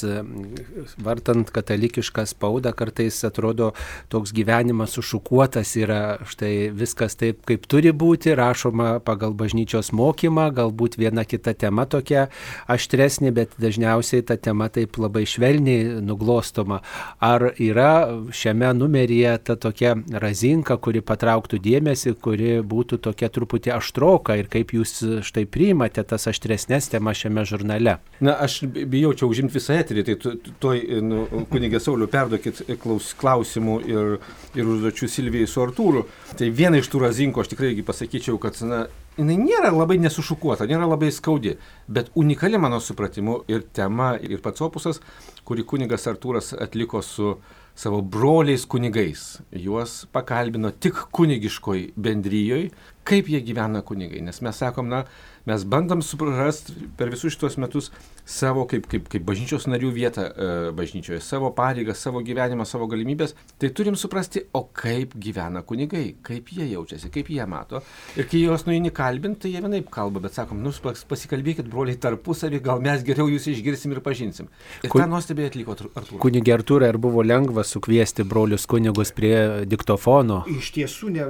Vartant 1.02 1.50
katalikišką 1.54 2.26
spaudą 2.30 2.72
kartais 2.78 3.18
atrodo 3.28 3.72
toks 4.14 4.34
gyvenimas 4.36 4.96
sušukuotas 4.96 5.76
yra 5.80 6.02
štai 6.30 6.70
viskas 6.76 7.18
taip, 7.20 7.42
kaip 7.50 7.66
turi 7.72 7.92
būti, 7.96 8.36
rašoma 8.38 9.00
pagal 9.06 9.36
bažnyčios 9.38 9.92
mokymą, 9.96 10.50
galbūt 10.56 11.00
viena 11.02 11.26
kita 11.26 11.56
tema 11.58 11.88
tokia 11.90 12.28
aštresnė, 12.72 13.34
bet 13.36 13.58
dažniausiai 13.62 14.26
ta 14.26 14.38
tema 14.38 14.70
taip 14.70 15.00
labai 15.02 15.26
švelniai 15.30 16.00
nuglostoma. 16.06 16.82
Ar 17.24 17.50
yra 17.58 17.92
šiame 18.36 18.72
numeryje 18.78 19.36
ta 19.50 19.58
tokia 19.60 19.96
razinka, 20.12 20.78
kuri 20.78 21.02
patrauktų 21.06 21.60
dėmesį, 21.66 22.16
kuri 22.22 22.54
būtų 22.66 23.02
tokia 23.10 23.32
truputį 23.34 23.76
aštroka 23.76 24.38
ir 24.40 24.50
kaip 24.52 24.76
jūs 24.76 24.98
štai 25.26 25.48
priimate 25.50 26.04
tas 26.06 26.30
aštresnės 26.32 26.92
temas 26.94 27.24
šiame 27.24 27.42
žurnale? 27.44 27.55
Žurnale. 27.56 27.98
Na, 28.24 28.36
aš 28.46 28.62
bijau 28.68 29.14
čia 29.18 29.30
užimti 29.30 29.58
visą 29.58 29.78
eterį, 29.80 30.04
tai 30.08 30.36
tuoj 30.64 30.84
nu, 31.04 31.24
kunigė 31.52 31.82
Sauliu 31.84 32.08
perduokit 32.12 32.62
klaus, 32.82 33.14
klausimų 33.20 33.80
ir, 33.90 34.14
ir 34.56 34.70
užduočių 34.76 35.10
Silvijai 35.12 35.50
su 35.50 35.64
Artūru. 35.64 36.06
Tai 36.38 36.52
viena 36.56 36.80
iš 36.80 36.92
tų 36.92 37.04
razinkų 37.08 37.44
aš 37.44 37.52
tikrai 37.54 37.74
pasakyčiau, 37.86 38.40
kad 38.42 38.60
na, 38.68 38.86
jinai 39.20 39.38
nėra 39.42 39.74
labai 39.74 39.98
nesušukuota, 40.04 40.68
nėra 40.70 40.88
labai 40.92 41.12
skaudi, 41.16 41.58
bet 41.88 42.12
unikali 42.16 42.60
mano 42.62 42.82
supratimu 42.84 43.42
ir 43.52 43.68
tema, 43.76 44.16
ir 44.20 44.44
pats 44.44 44.64
opusas, 44.66 45.04
kurį 45.48 45.68
kunigas 45.76 46.08
Artūras 46.12 46.54
atliko 46.56 47.04
su 47.06 47.38
savo 47.76 48.02
broliais 48.02 48.66
kunigais. 48.66 49.42
Juos 49.52 50.06
pakalbino 50.16 50.72
tik 50.72 51.08
kunigiškoj 51.16 51.90
bendryjoj, 52.00 52.70
kaip 53.06 53.30
jie 53.30 53.42
gyvena 53.46 53.84
kunigai. 53.86 54.22
Nes 54.26 54.42
mes 54.42 54.58
sakom, 54.58 54.90
na, 54.90 55.04
mes 55.46 55.64
bandom 55.70 56.02
suprasti 56.02 56.74
per 56.98 57.12
visus 57.14 57.36
šitos 57.36 57.58
metus 57.62 57.92
savo 58.26 58.64
kaip, 58.70 58.88
kaip, 58.90 59.06
kaip 59.12 59.26
bažnyčios 59.26 59.68
narių 59.70 59.92
vietą 59.94 60.26
e, 60.26 60.48
bažnyčioje, 60.76 61.20
savo 61.22 61.52
pareigas, 61.56 62.02
savo 62.02 62.24
gyvenimą, 62.26 62.66
savo 62.66 62.88
galimybės, 62.90 63.36
tai 63.62 63.70
turim 63.78 63.98
suprasti, 64.00 64.42
o 64.58 64.64
kaip 64.74 65.14
gyvena 65.22 65.62
kunigai, 65.68 66.16
kaip 66.26 66.50
jie 66.56 66.66
jaučiasi, 66.72 67.12
kaip 67.14 67.30
jie 67.30 67.46
mato. 67.50 67.84
Ir 68.18 68.26
kai 68.32 68.42
juos 68.42 68.66
nueini 68.66 68.90
kalbinti, 68.96 69.44
tai 69.46 69.52
jie 69.54 69.62
vienaip 69.62 69.92
kalba, 69.94 70.24
bet 70.26 70.38
sakom, 70.38 70.64
nu 70.66 70.74
pasikalbėkit 70.74 71.70
broliai 71.70 72.00
tarpusavį, 72.02 72.62
gal 72.66 72.82
mes 72.82 73.06
geriau 73.06 73.30
jūs 73.30 73.46
išgirsim 73.54 73.94
ir 73.94 74.02
pažinsim. 74.06 74.50
Ir 74.82 74.90
Kun... 74.90 75.04
tą 75.04 75.12
nuostabiai 75.12 75.52
atliko 75.52 75.76
Artūras. 75.76 76.18
Kunigė 76.24 76.56
Artūrai, 76.58 76.90
ar 76.94 76.98
buvo 77.02 77.22
lengva 77.26 77.66
sukviesti 77.68 78.26
brolius 78.26 78.66
kunigus 78.70 79.14
prie 79.14 79.68
diktofono? 79.70 80.42
Iš 80.50 80.72
tiesų, 80.80 81.12
ne, 81.14 81.30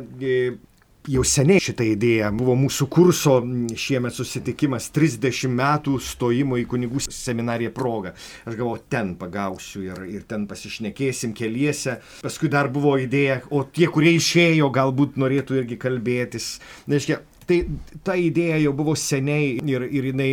jau 1.11 1.23
seniai 1.27 1.61
šitą 1.63 1.85
idėją 1.93 2.31
buvo 2.37 2.55
mūsų 2.59 2.87
kurso 2.91 3.37
šiemet 3.79 4.15
susitikimas 4.15 4.89
30 4.95 5.51
metų 5.53 5.99
stojimo 6.03 6.59
į 6.61 6.65
kunigų 6.71 7.03
seminariją 7.05 7.73
proga. 7.75 8.15
Aš 8.45 8.57
galvoju, 8.57 8.83
ten 8.91 9.13
pagausiu 9.19 9.85
ir, 9.85 10.01
ir 10.17 10.25
ten 10.29 10.47
pasišnekėsim 10.49 11.35
keliese. 11.37 11.99
Paskui 12.25 12.49
dar 12.51 12.71
buvo 12.73 12.95
idėja, 13.01 13.41
o 13.51 13.63
tie, 13.65 13.87
kurie 13.91 14.15
išėjo, 14.17 14.71
galbūt 14.73 15.19
norėtų 15.21 15.61
irgi 15.61 15.79
kalbėtis. 15.81 16.55
Reiškia, 16.89 17.21
tai 17.45 17.61
ta 18.05 18.17
idėja 18.17 18.59
jau 18.63 18.73
buvo 18.77 18.95
seniai 18.99 19.57
ir, 19.61 19.85
ir 19.85 20.11
jinai 20.11 20.31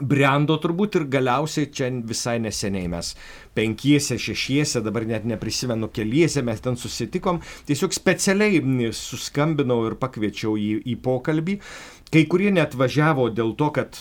brendo 0.00 0.56
turbūt 0.58 0.98
ir 0.98 1.04
galiausiai 1.10 1.70
čia 1.70 1.90
visai 2.06 2.38
neseniai 2.42 2.88
mes 2.90 3.12
penkiese, 3.54 4.18
šešiese, 4.18 4.82
dabar 4.82 5.06
net 5.06 5.26
neprisimenu 5.28 5.88
keliese, 5.94 6.42
mes 6.42 6.62
ten 6.62 6.78
susitikom, 6.78 7.40
tiesiog 7.68 7.94
specialiai 7.94 8.58
suskambinau 8.96 9.84
ir 9.86 9.98
pakviečiau 10.00 10.56
į, 10.58 10.70
į 10.90 10.96
pokalbį. 11.04 11.60
Kai 12.14 12.24
kurie 12.30 12.50
net 12.54 12.74
važiavo 12.78 13.28
dėl 13.34 13.54
to, 13.58 13.70
kad 13.74 13.96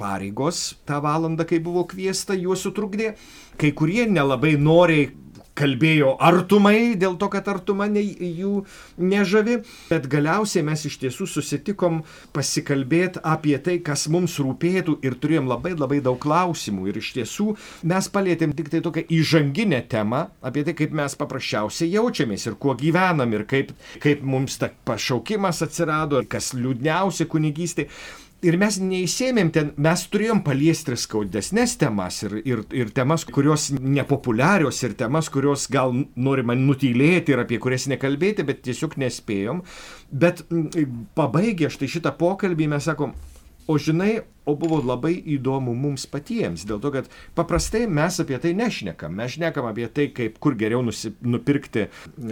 pareigos 0.00 0.76
tą 0.86 0.98
valandą, 1.02 1.46
kai 1.46 1.60
buvo 1.62 1.84
kviesta, 1.90 2.34
juos 2.34 2.64
sutrukdė, 2.66 3.12
kai 3.60 3.70
kurie 3.76 4.06
nelabai 4.10 4.56
noriai 4.58 5.10
kalbėjo 5.56 6.14
artumai, 6.22 6.94
dėl 6.98 7.16
to, 7.20 7.28
kad 7.32 7.48
artuma 7.50 7.88
ne, 7.90 8.02
jų 8.02 8.64
nežavi, 9.00 9.58
bet 9.90 10.08
galiausiai 10.12 10.64
mes 10.66 10.84
iš 10.88 10.98
tiesų 11.02 11.28
susitikom 11.30 12.02
pasikalbėti 12.36 13.22
apie 13.26 13.56
tai, 13.62 13.78
kas 13.84 14.06
mums 14.12 14.36
rūpėtų 14.42 14.98
ir 15.06 15.18
turėjom 15.22 15.48
labai 15.50 15.74
labai 15.76 16.02
daug 16.04 16.18
klausimų. 16.22 16.90
Ir 16.90 17.00
iš 17.00 17.12
tiesų 17.18 17.48
mes 17.88 18.10
palėtėm 18.12 18.54
tik 18.56 18.70
tai 18.72 18.82
tokią 18.84 19.06
įžanginę 19.18 19.82
temą 19.90 20.26
apie 20.46 20.66
tai, 20.66 20.76
kaip 20.78 20.94
mes 20.96 21.16
paprasčiausiai 21.18 21.92
jaučiamės 21.96 22.46
ir 22.48 22.60
kuo 22.60 22.76
gyvenam 22.78 23.32
ir 23.36 23.46
kaip, 23.48 23.72
kaip 24.02 24.24
mums 24.26 24.60
ta 24.60 24.70
pašaukimas 24.88 25.64
atsirado, 25.66 26.22
kas 26.30 26.52
liūdniausia 26.56 27.28
kunigystė. 27.30 27.88
Ir 28.46 28.56
mes 28.60 28.76
neįsėmėm 28.78 29.50
ten, 29.54 29.70
mes 29.82 30.02
turėjom 30.12 30.42
paliesti 30.46 30.92
ir 30.94 31.00
skaudesnės 31.02 31.74
temas, 31.80 32.20
ir, 32.26 32.36
ir, 32.46 32.62
ir 32.78 32.92
temas, 32.94 33.24
kurios 33.26 33.68
nepopuliarios, 33.74 34.78
ir 34.86 34.94
temas, 34.98 35.30
kurios 35.34 35.66
gal 35.72 35.94
norima 36.14 36.54
nutylėti 36.58 37.34
ir 37.34 37.42
apie 37.42 37.58
kurias 37.62 37.88
nekalbėti, 37.90 38.46
bet 38.46 38.62
tiesiog 38.66 38.94
nespėjom. 39.02 39.64
Bet 40.12 40.44
pabaigę 41.18 41.72
štai 41.74 41.90
šitą 41.96 42.14
pokalbį 42.20 42.70
mes 42.76 42.86
sakom, 42.86 43.16
O 43.66 43.78
žinai, 43.82 44.20
o 44.46 44.54
buvo 44.54 44.78
labai 44.78 45.16
įdomu 45.34 45.72
mums 45.74 46.04
patiems, 46.06 46.62
dėl 46.68 46.78
to, 46.78 46.92
kad 46.94 47.08
paprastai 47.34 47.88
mes 47.90 48.20
apie 48.22 48.38
tai 48.38 48.52
nešnekam. 48.54 49.16
Mes 49.18 49.34
šnekam 49.34 49.66
apie 49.66 49.88
tai, 49.90 50.06
kaip 50.14 50.36
kur 50.42 50.54
geriau 50.58 50.84
nusi, 50.86 51.10
nupirkti 51.26 51.88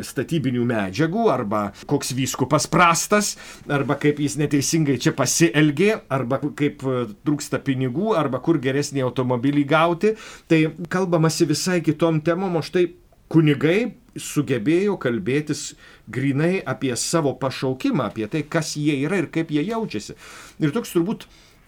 statybinių 0.07 0.63
medžiagų, 0.71 1.25
arba 1.35 1.65
koks 1.91 2.15
vyskupas 2.15 2.69
prastas, 2.71 3.33
arba 3.67 3.99
kaip 3.99 4.23
jis 4.23 4.39
neteisingai 4.39 5.01
čia 5.03 5.15
pasielgė, 5.19 5.91
arba 6.15 6.39
kaip 6.45 6.87
e, 6.87 7.01
trūksta 7.27 7.59
pinigų, 7.67 8.15
arba 8.15 8.39
kur 8.45 8.63
geresnį 8.63 9.03
automobilį 9.09 9.67
gauti. 9.75 10.15
Tai 10.47 10.61
kalbamasi 10.95 11.51
visai 11.51 11.81
kitom 11.83 12.23
temom, 12.23 12.61
o 12.61 12.63
štai 12.63 12.93
kunigai 13.35 13.95
sugebėjo 14.15 14.95
kalbėtis 15.03 15.73
grinai 16.07 16.59
apie 16.67 16.93
savo 16.97 17.35
pašaukimą, 17.41 18.11
apie 18.11 18.29
tai, 18.29 18.45
kas 18.49 18.75
jie 18.77 18.97
yra 19.07 19.23
ir 19.23 19.31
kaip 19.33 19.51
jie 19.55 19.65
jaučiasi. 19.65 20.17
Ir 20.61 20.75
toks 20.75 20.95
turbūt 20.95 21.27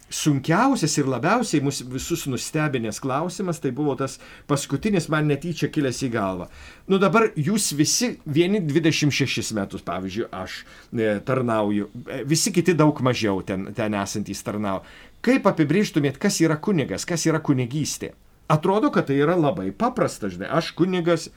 sunkiausias 0.09 0.93
ir 0.97 1.07
labiausiai 1.09 1.61
mus 1.63 1.81
visus 1.83 2.25
nustebinęs 2.31 3.01
klausimas, 3.03 3.59
tai 3.59 3.73
buvo 3.75 3.95
tas 3.99 4.17
paskutinis 4.47 5.09
man 5.11 5.27
netyčia 5.27 5.67
kilęs 5.73 5.99
į 6.07 6.11
galvą. 6.13 6.47
Nu 6.87 6.99
dabar 7.01 7.27
jūs 7.35 7.73
visi, 7.75 8.13
vieni 8.23 8.61
26 8.63 9.51
metus, 9.57 9.83
pavyzdžiui, 9.87 10.29
aš 10.31 10.61
e, 10.95 11.17
tarnauju, 11.27 11.89
e, 12.07 12.21
visi 12.27 12.53
kiti 12.55 12.77
daug 12.77 13.01
mažiau 13.03 13.43
ten, 13.43 13.67
ten 13.75 13.97
esantys 13.99 14.43
tarnauja. 14.47 14.85
Kaip 15.25 15.49
apibrėžtumėt, 15.49 16.21
kas 16.21 16.39
yra 16.45 16.55
kunigas, 16.61 17.03
kas 17.07 17.27
yra 17.27 17.41
kunigystė? 17.43 18.13
Atrodo, 18.47 18.93
kad 18.95 19.09
tai 19.09 19.17
yra 19.19 19.35
labai 19.35 19.73
paprasta, 19.75 20.31
žinai, 20.31 20.47
aš 20.55 20.71
kunigas, 20.77 21.27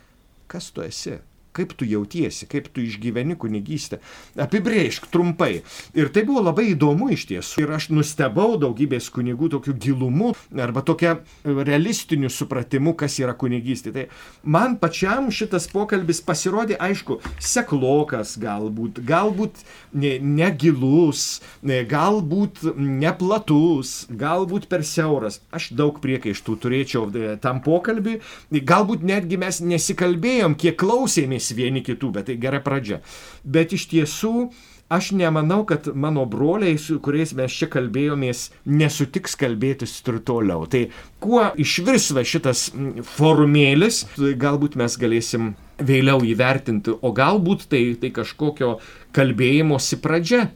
kas 0.50 0.70
tu 0.70 0.84
esi? 0.86 1.18
Kaip 1.56 1.74
tu 1.76 1.86
jautiesi, 1.88 2.46
kaip 2.50 2.68
tu 2.72 2.84
išgyveni 2.84 3.36
kunigystę. 3.40 3.98
Apibrėžk 4.40 5.08
trumpai. 5.10 5.62
Ir 5.98 6.10
tai 6.14 6.24
buvo 6.28 6.44
labai 6.46 6.70
įdomu 6.72 7.10
iš 7.14 7.26
tiesų. 7.30 7.64
Ir 7.64 7.74
aš 7.74 7.90
nustebau 7.94 8.54
daugybės 8.60 9.10
kunigų 9.12 9.50
tokiu 9.56 9.74
gilumu 9.74 10.32
arba 10.54 10.84
tokia 10.86 11.18
realistiniu 11.44 12.30
supratimu, 12.30 12.94
kas 12.98 13.18
yra 13.22 13.34
kunigystė. 13.38 13.94
Tai 13.94 14.06
man 14.44 14.76
pačiam 14.80 15.30
šitas 15.34 15.66
pokalbis 15.72 16.22
pasirodė, 16.24 16.78
aišku, 16.80 17.18
seklokas 17.42 18.36
galbūt, 18.40 19.02
galbūt 19.06 19.64
negilus, 19.92 21.40
ne 21.66 21.82
galbūt 21.88 22.62
neplatus, 22.78 24.06
galbūt 24.10 24.68
per 24.70 24.86
siauras. 24.86 25.40
Aš 25.54 25.72
daug 25.76 25.98
priekaištų 26.02 26.56
turėčiau 26.62 27.08
e, 27.10 27.34
tam 27.42 27.60
pokalbiui. 27.64 28.20
Galbūt 28.70 29.02
netgi 29.06 29.38
mes 29.40 29.60
nesikalbėjom, 29.64 30.54
kiek 30.60 30.78
klausėmės 30.80 31.39
mokėmės 31.40 31.56
vieni 31.56 31.82
kitų, 31.82 32.12
bet 32.12 32.28
tai 32.28 32.36
gera 32.38 32.60
pradžia. 32.60 33.00
Bet 33.44 33.72
iš 33.72 33.88
tiesų 33.90 34.50
aš 34.90 35.12
nemanau, 35.12 35.64
kad 35.64 35.86
mano 35.94 36.26
broliai, 36.26 36.78
su 36.78 36.98
kuriais 37.00 37.32
mes 37.34 37.52
čia 37.52 37.68
kalbėjomės, 37.70 38.50
nesutiks 38.66 39.36
kalbėtis 39.36 40.02
ir 40.06 40.20
toliau. 40.20 40.66
Tai 40.66 40.90
kuo 41.20 41.52
išvirsva 41.56 42.24
šitas 42.24 42.72
formėlis, 43.16 44.06
galbūt 44.18 44.76
mes 44.76 44.96
galėsim 44.98 45.54
vėliau 45.78 46.20
įvertinti, 46.24 46.90
o 47.00 47.12
galbūt 47.12 47.68
tai, 47.70 47.94
tai 48.00 48.10
kažkokio 48.10 48.80
kalbėjimosi 49.12 50.00
pradžia. 50.02 50.50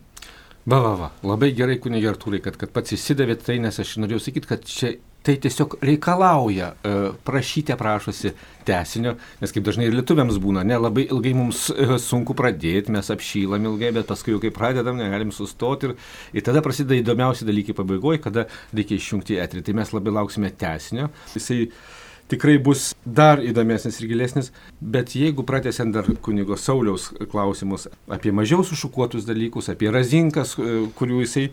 Va, 0.67 0.81
va, 0.81 0.95
va, 0.97 1.11
labai 1.23 1.53
gerai, 1.53 1.77
kunigė 1.79 2.15
Artūrai, 2.15 2.41
kad, 2.41 2.57
kad 2.57 2.73
pats 2.73 2.97
įsidavėt 2.97 3.45
tai, 3.45 3.59
nes 3.61 3.79
aš 3.79 3.99
norėjau 4.01 4.23
sakyti, 4.25 4.49
kad 4.49 4.65
čia 4.65 4.95
tai 5.25 5.37
tiesiog 5.41 5.79
reikalauja, 5.81 6.75
e, 6.85 6.93
prašyti 7.25 7.77
prašosi 7.81 8.35
tesinio, 8.69 9.15
nes 9.41 9.55
kaip 9.55 9.65
dažnai 9.65 9.87
ir 9.89 9.97
lietuviams 9.97 10.37
būna, 10.43 10.65
ne 10.69 10.77
labai 10.77 11.07
ilgai 11.09 11.33
mums 11.37 11.67
e, 11.73 11.97
sunku 12.03 12.37
pradėti, 12.37 12.93
mes 12.93 13.09
apšylam 13.15 13.71
ilgai, 13.71 13.95
bet 13.97 14.09
paskui 14.11 14.35
jau 14.35 14.43
kai 14.43 14.53
pradedam, 14.55 15.01
negalim 15.01 15.33
sustoti 15.33 15.89
ir, 15.89 15.97
ir 16.37 16.45
tada 16.45 16.61
prasideda 16.65 17.01
įdomiausi 17.01 17.49
dalykai 17.49 17.77
pabaigoje, 17.79 18.21
kada 18.27 18.47
reikia 18.77 19.01
išjungti 19.01 19.41
eterį. 19.41 19.65
Tai 19.65 19.77
mes 19.81 19.95
labai 19.97 20.17
lauksime 20.19 20.53
tesinio. 20.61 21.09
Jisai 21.33 21.63
tikrai 22.29 22.57
bus 22.63 22.93
dar 23.05 23.43
įdomesnis 23.45 23.99
ir 24.01 24.09
gilesnis, 24.09 24.51
bet 24.81 25.13
jeigu 25.17 25.45
pratęsiant 25.47 25.93
dar 25.95 26.09
kunigo 26.25 26.57
Sauliaus 26.57 27.11
klausimus 27.31 27.87
apie 28.13 28.33
mažiau 28.33 28.65
sušukuotus 28.65 29.27
dalykus, 29.29 29.69
apie 29.73 29.91
razinkas, 29.93 30.55
e, 30.59 30.87
kurių 30.97 31.21
jisai 31.25 31.45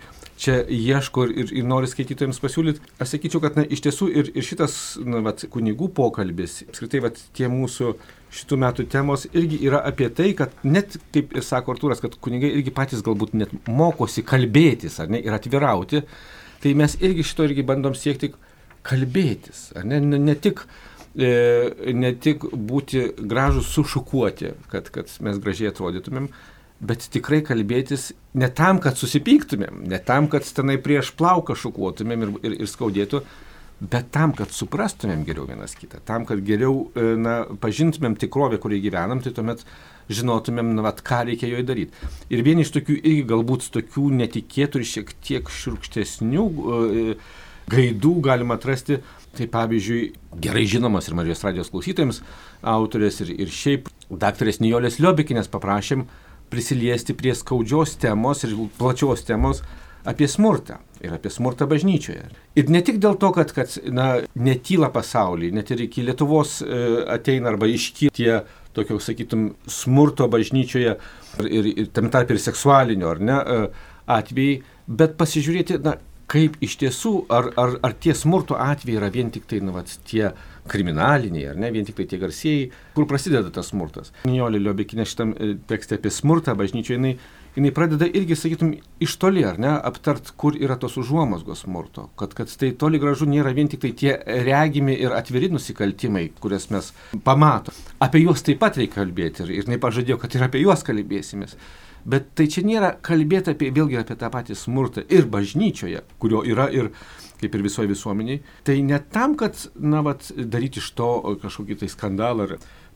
čia 0.41 0.61
ieško 0.63 1.27
ir, 1.29 1.51
ir 1.59 1.67
nori 1.67 1.89
skaitytojams 1.91 2.39
pasiūlyti, 2.41 2.83
aš 3.03 3.15
sakyčiau, 3.15 3.43
kad 3.43 3.59
na, 3.59 3.65
iš 3.67 3.83
tiesų 3.85 4.09
ir, 4.21 4.31
ir 4.31 4.47
šitas 4.47 4.77
na, 5.03 5.21
vat, 5.25 5.43
kunigų 5.51 5.91
pokalbis, 5.97 6.61
apskritai 6.69 7.03
vat, 7.03 7.19
tie 7.37 7.51
mūsų 7.51 7.93
šitų 8.31 8.59
metų 8.63 8.85
temos 8.91 9.27
irgi 9.33 9.59
yra 9.67 9.81
apie 9.87 10.07
tai, 10.15 10.31
kad 10.39 10.53
net, 10.63 10.95
kaip 11.11 11.35
ir 11.35 11.43
sako 11.43 11.75
Artūras, 11.75 11.99
kad 12.03 12.15
kunigai 12.23 12.53
irgi 12.55 12.71
patys 12.73 13.03
galbūt 13.03 13.35
net 13.35 13.51
mokosi 13.67 14.23
kalbėtis 14.23 15.01
ar 15.03 15.11
ne, 15.11 15.19
ir 15.19 15.35
atvirauti, 15.35 16.05
tai 16.63 16.73
mes 16.79 16.95
irgi 17.03 17.27
šito 17.27 17.49
irgi 17.49 17.67
bandom 17.67 17.97
siekti 17.97 18.31
kalbėtis, 18.87 19.69
ne, 19.85 19.99
ne, 20.01 20.35
tik, 20.35 20.63
e, 21.15 21.31
ne 21.93 22.13
tik 22.17 22.47
būti 22.51 23.11
gražus 23.19 23.69
sušukuoti, 23.75 24.55
kad, 24.71 24.89
kad 24.93 25.11
mes 25.23 25.39
gražiai 25.43 25.71
atrodytumėm, 25.71 26.31
bet 26.81 27.05
tikrai 27.13 27.43
kalbėtis 27.45 28.09
ne 28.37 28.49
tam, 28.57 28.81
kad 28.81 28.97
susipyktumėm, 28.97 29.83
ne 29.91 30.01
tam, 30.01 30.27
kad 30.31 30.47
tenai 30.47 30.79
prieš 30.81 31.13
plauką 31.19 31.55
šukuotumėm 31.57 32.25
ir, 32.25 32.35
ir, 32.41 32.59
ir 32.63 32.69
skaudėtų, 32.69 33.21
bet 33.81 34.11
tam, 34.13 34.33
kad 34.37 34.53
suprastumėm 34.53 35.23
geriau 35.25 35.47
vienas 35.49 35.73
kitą, 35.77 36.01
tam, 36.05 36.25
kad 36.29 36.41
geriau 36.45 36.89
e, 36.93 37.13
na, 37.17 37.41
pažintumėm 37.61 38.17
tikrovę, 38.21 38.59
kurioje 38.61 38.85
gyvenam, 38.85 39.21
tai 39.25 39.33
tuomet 39.37 39.63
žinotumėm, 40.11 40.73
na, 40.77 40.85
vat, 40.85 41.01
ką 41.05 41.23
reikia 41.29 41.49
joje 41.49 41.65
daryti. 41.65 42.09
Ir 42.33 42.43
vieni 42.45 42.65
iš 42.65 42.73
tokių, 42.75 42.97
irgi 42.99 43.23
galbūt 43.31 43.69
tokių 43.73 44.09
netikėtų 44.21 44.81
ir 44.81 44.89
šiek 44.91 45.15
tiek 45.25 45.53
širkštesnių 45.61 46.45
e, 46.45 47.15
gaidų 47.71 48.15
galima 48.25 48.59
atrasti. 48.59 49.01
Tai 49.31 49.45
pavyzdžiui, 49.47 50.01
gerai 50.43 50.65
žinomas 50.67 51.05
ir 51.07 51.15
Marijos 51.15 51.43
radijos 51.45 51.69
klausytojams 51.71 52.17
autorės 52.67 53.21
ir, 53.23 53.29
ir 53.45 53.53
šiaip 53.55 53.87
daktarės 54.11 54.59
Nijolės 54.59 54.99
Liobikinės 54.99 55.47
paprašėm 55.53 56.03
prisiliesti 56.51 57.15
prie 57.15 57.31
skaudžios 57.37 57.95
temos 58.01 58.43
ir 58.43 58.57
plačios 58.75 59.23
temos 59.23 59.63
apie 60.03 60.27
smurtą 60.27 60.81
ir 61.01 61.13
apie 61.15 61.31
smurtą 61.33 61.65
bažnyčioje. 61.69 62.27
Ir 62.59 62.69
ne 62.73 62.81
tik 62.85 62.99
dėl 63.01 63.15
to, 63.21 63.31
kad, 63.35 63.53
kad 63.55 63.73
na, 63.93 64.09
netyla 64.35 64.91
pasaulyje, 64.93 65.53
net 65.55 65.71
ir 65.73 65.85
iki 65.87 66.03
Lietuvos 66.05 66.59
e, 66.61 66.81
ateina 67.15 67.53
arba 67.53 67.69
iškyla 67.71 68.13
tie 68.17 68.41
tokio, 68.75 68.99
sakytum, 69.03 69.51
smurto 69.69 70.27
bažnyčioje 70.31 70.93
ir, 70.93 71.47
ir, 71.47 71.71
ir 71.71 71.89
tam 71.95 72.11
tarp 72.13 72.31
ir 72.31 72.39
seksualinio, 72.41 73.15
ar 73.15 73.23
ne, 73.23 73.39
e, 73.39 73.89
atvejai, 74.11 74.61
bet 75.01 75.17
pasižiūrėti, 75.19 75.79
na, 75.85 75.97
kaip 76.31 76.55
iš 76.63 76.77
tiesų, 76.79 77.13
ar, 77.33 77.49
ar, 77.59 77.75
ar 77.83 77.95
tie 77.99 78.13
smurto 78.15 78.55
atvejai 78.59 78.99
yra 79.01 79.09
vien 79.11 79.31
tik 79.33 79.47
tai, 79.49 79.59
na, 79.65 79.73
vat, 79.75 79.91
tie 80.07 80.29
kriminaliniai, 80.71 81.49
ar 81.51 81.59
ne, 81.59 81.71
vien 81.73 81.87
tik 81.87 81.97
tai 81.97 82.07
tie 82.07 82.19
garsieji, 82.21 82.69
kur 82.95 83.07
prasideda 83.09 83.51
tas 83.53 83.71
smurtas. 83.73 84.13
Nijolė 84.29 84.61
Liobekinė 84.61 85.07
šitam 85.09 85.33
e, 85.35 85.53
tekste 85.67 85.99
apie 85.99 86.13
smurtą 86.13 86.55
bažnyčioje, 86.59 86.99
jinai, 86.99 87.15
jinai 87.55 87.71
pradeda 87.75 88.07
irgi, 88.07 88.35
sakytum, 88.39 88.73
iš 89.03 89.15
toli, 89.21 89.43
ar 89.47 89.59
ne, 89.61 89.71
aptart, 89.89 90.33
kur 90.39 90.55
yra 90.59 90.77
tos 90.79 90.97
užuomasgos 91.01 91.65
smurto. 91.65 92.07
Kad, 92.19 92.35
kad 92.37 92.51
tai 92.61 92.71
toli 92.79 93.01
gražu 93.01 93.27
nėra 93.29 93.53
vien 93.57 93.69
tik 93.71 93.83
tai 93.83 93.93
tie 93.97 94.15
regimi 94.47 94.95
ir 94.95 95.15
atviri 95.17 95.51
nusikaltimai, 95.51 96.29
kurias 96.41 96.69
mes 96.73 96.91
pamatom. 97.25 97.77
Apie 98.03 98.23
juos 98.23 98.45
taip 98.47 98.61
pat 98.63 98.79
reikia 98.79 99.01
kalbėti 99.01 99.45
ir, 99.45 99.55
ir 99.57 99.69
jinai 99.69 99.81
pažadėjo, 99.83 100.19
kad 100.21 100.35
ir 100.37 100.47
apie 100.47 100.63
juos 100.63 100.85
kalbėsimės. 100.87 101.57
Bet 102.01 102.31
tai 102.37 102.47
čia 102.49 102.63
nėra 102.65 102.95
kalbėti 103.05 103.53
apie, 103.53 103.69
vėlgi 103.73 103.99
apie 103.99 104.15
tą 104.17 104.31
patį 104.33 104.57
smurtą 104.57 105.03
ir 105.13 105.27
bažnyčioje, 105.29 106.01
kurio 106.21 106.41
yra 106.47 106.65
ir 106.73 106.89
kaip 107.41 107.57
ir 107.57 107.65
visoje 107.65 107.89
visuomeniai. 107.89 108.41
Tai 108.65 108.77
ne 108.85 108.99
tam, 109.13 109.35
kad, 109.37 109.57
na, 109.75 110.01
vat, 110.05 110.29
daryti 110.37 110.81
iš 110.81 110.91
to 110.97 111.11
kažkokį 111.41 111.81
tai 111.81 111.89
skandalą, 111.91 112.47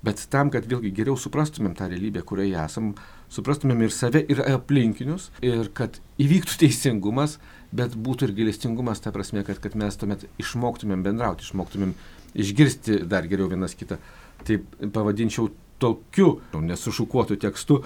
bet 0.05 0.21
tam, 0.33 0.51
kad 0.53 0.65
vėlgi 0.69 0.93
geriau 0.95 1.17
suprastumėm 1.17 1.75
tą 1.77 1.89
realybę, 1.91 2.25
kurioje 2.25 2.57
esam, 2.65 2.93
suprastumėm 3.33 3.85
ir 3.85 3.93
save, 3.93 4.21
ir 4.31 4.41
aplinkinius, 4.45 5.29
ir 5.45 5.69
kad 5.77 5.99
įvyktų 6.21 6.57
teisingumas, 6.65 7.39
bet 7.75 7.97
būtų 7.99 8.29
ir 8.29 8.35
gilestingumas, 8.39 9.03
ta 9.03 9.13
prasme, 9.15 9.43
kad, 9.47 9.59
kad 9.63 9.75
mes 9.79 9.97
tuomet 9.99 10.27
išmoktumėm 10.41 11.03
bendrauti, 11.05 11.47
išmoktumėm 11.47 11.95
išgirsti 12.35 13.03
dar 13.09 13.27
geriau 13.31 13.49
vienas 13.51 13.75
kitą. 13.77 13.99
Tai 14.45 14.59
pavadinčiau 14.93 15.49
tokiu 15.79 16.38
nesušukuotu 16.55 17.38
tekstu, 17.39 17.81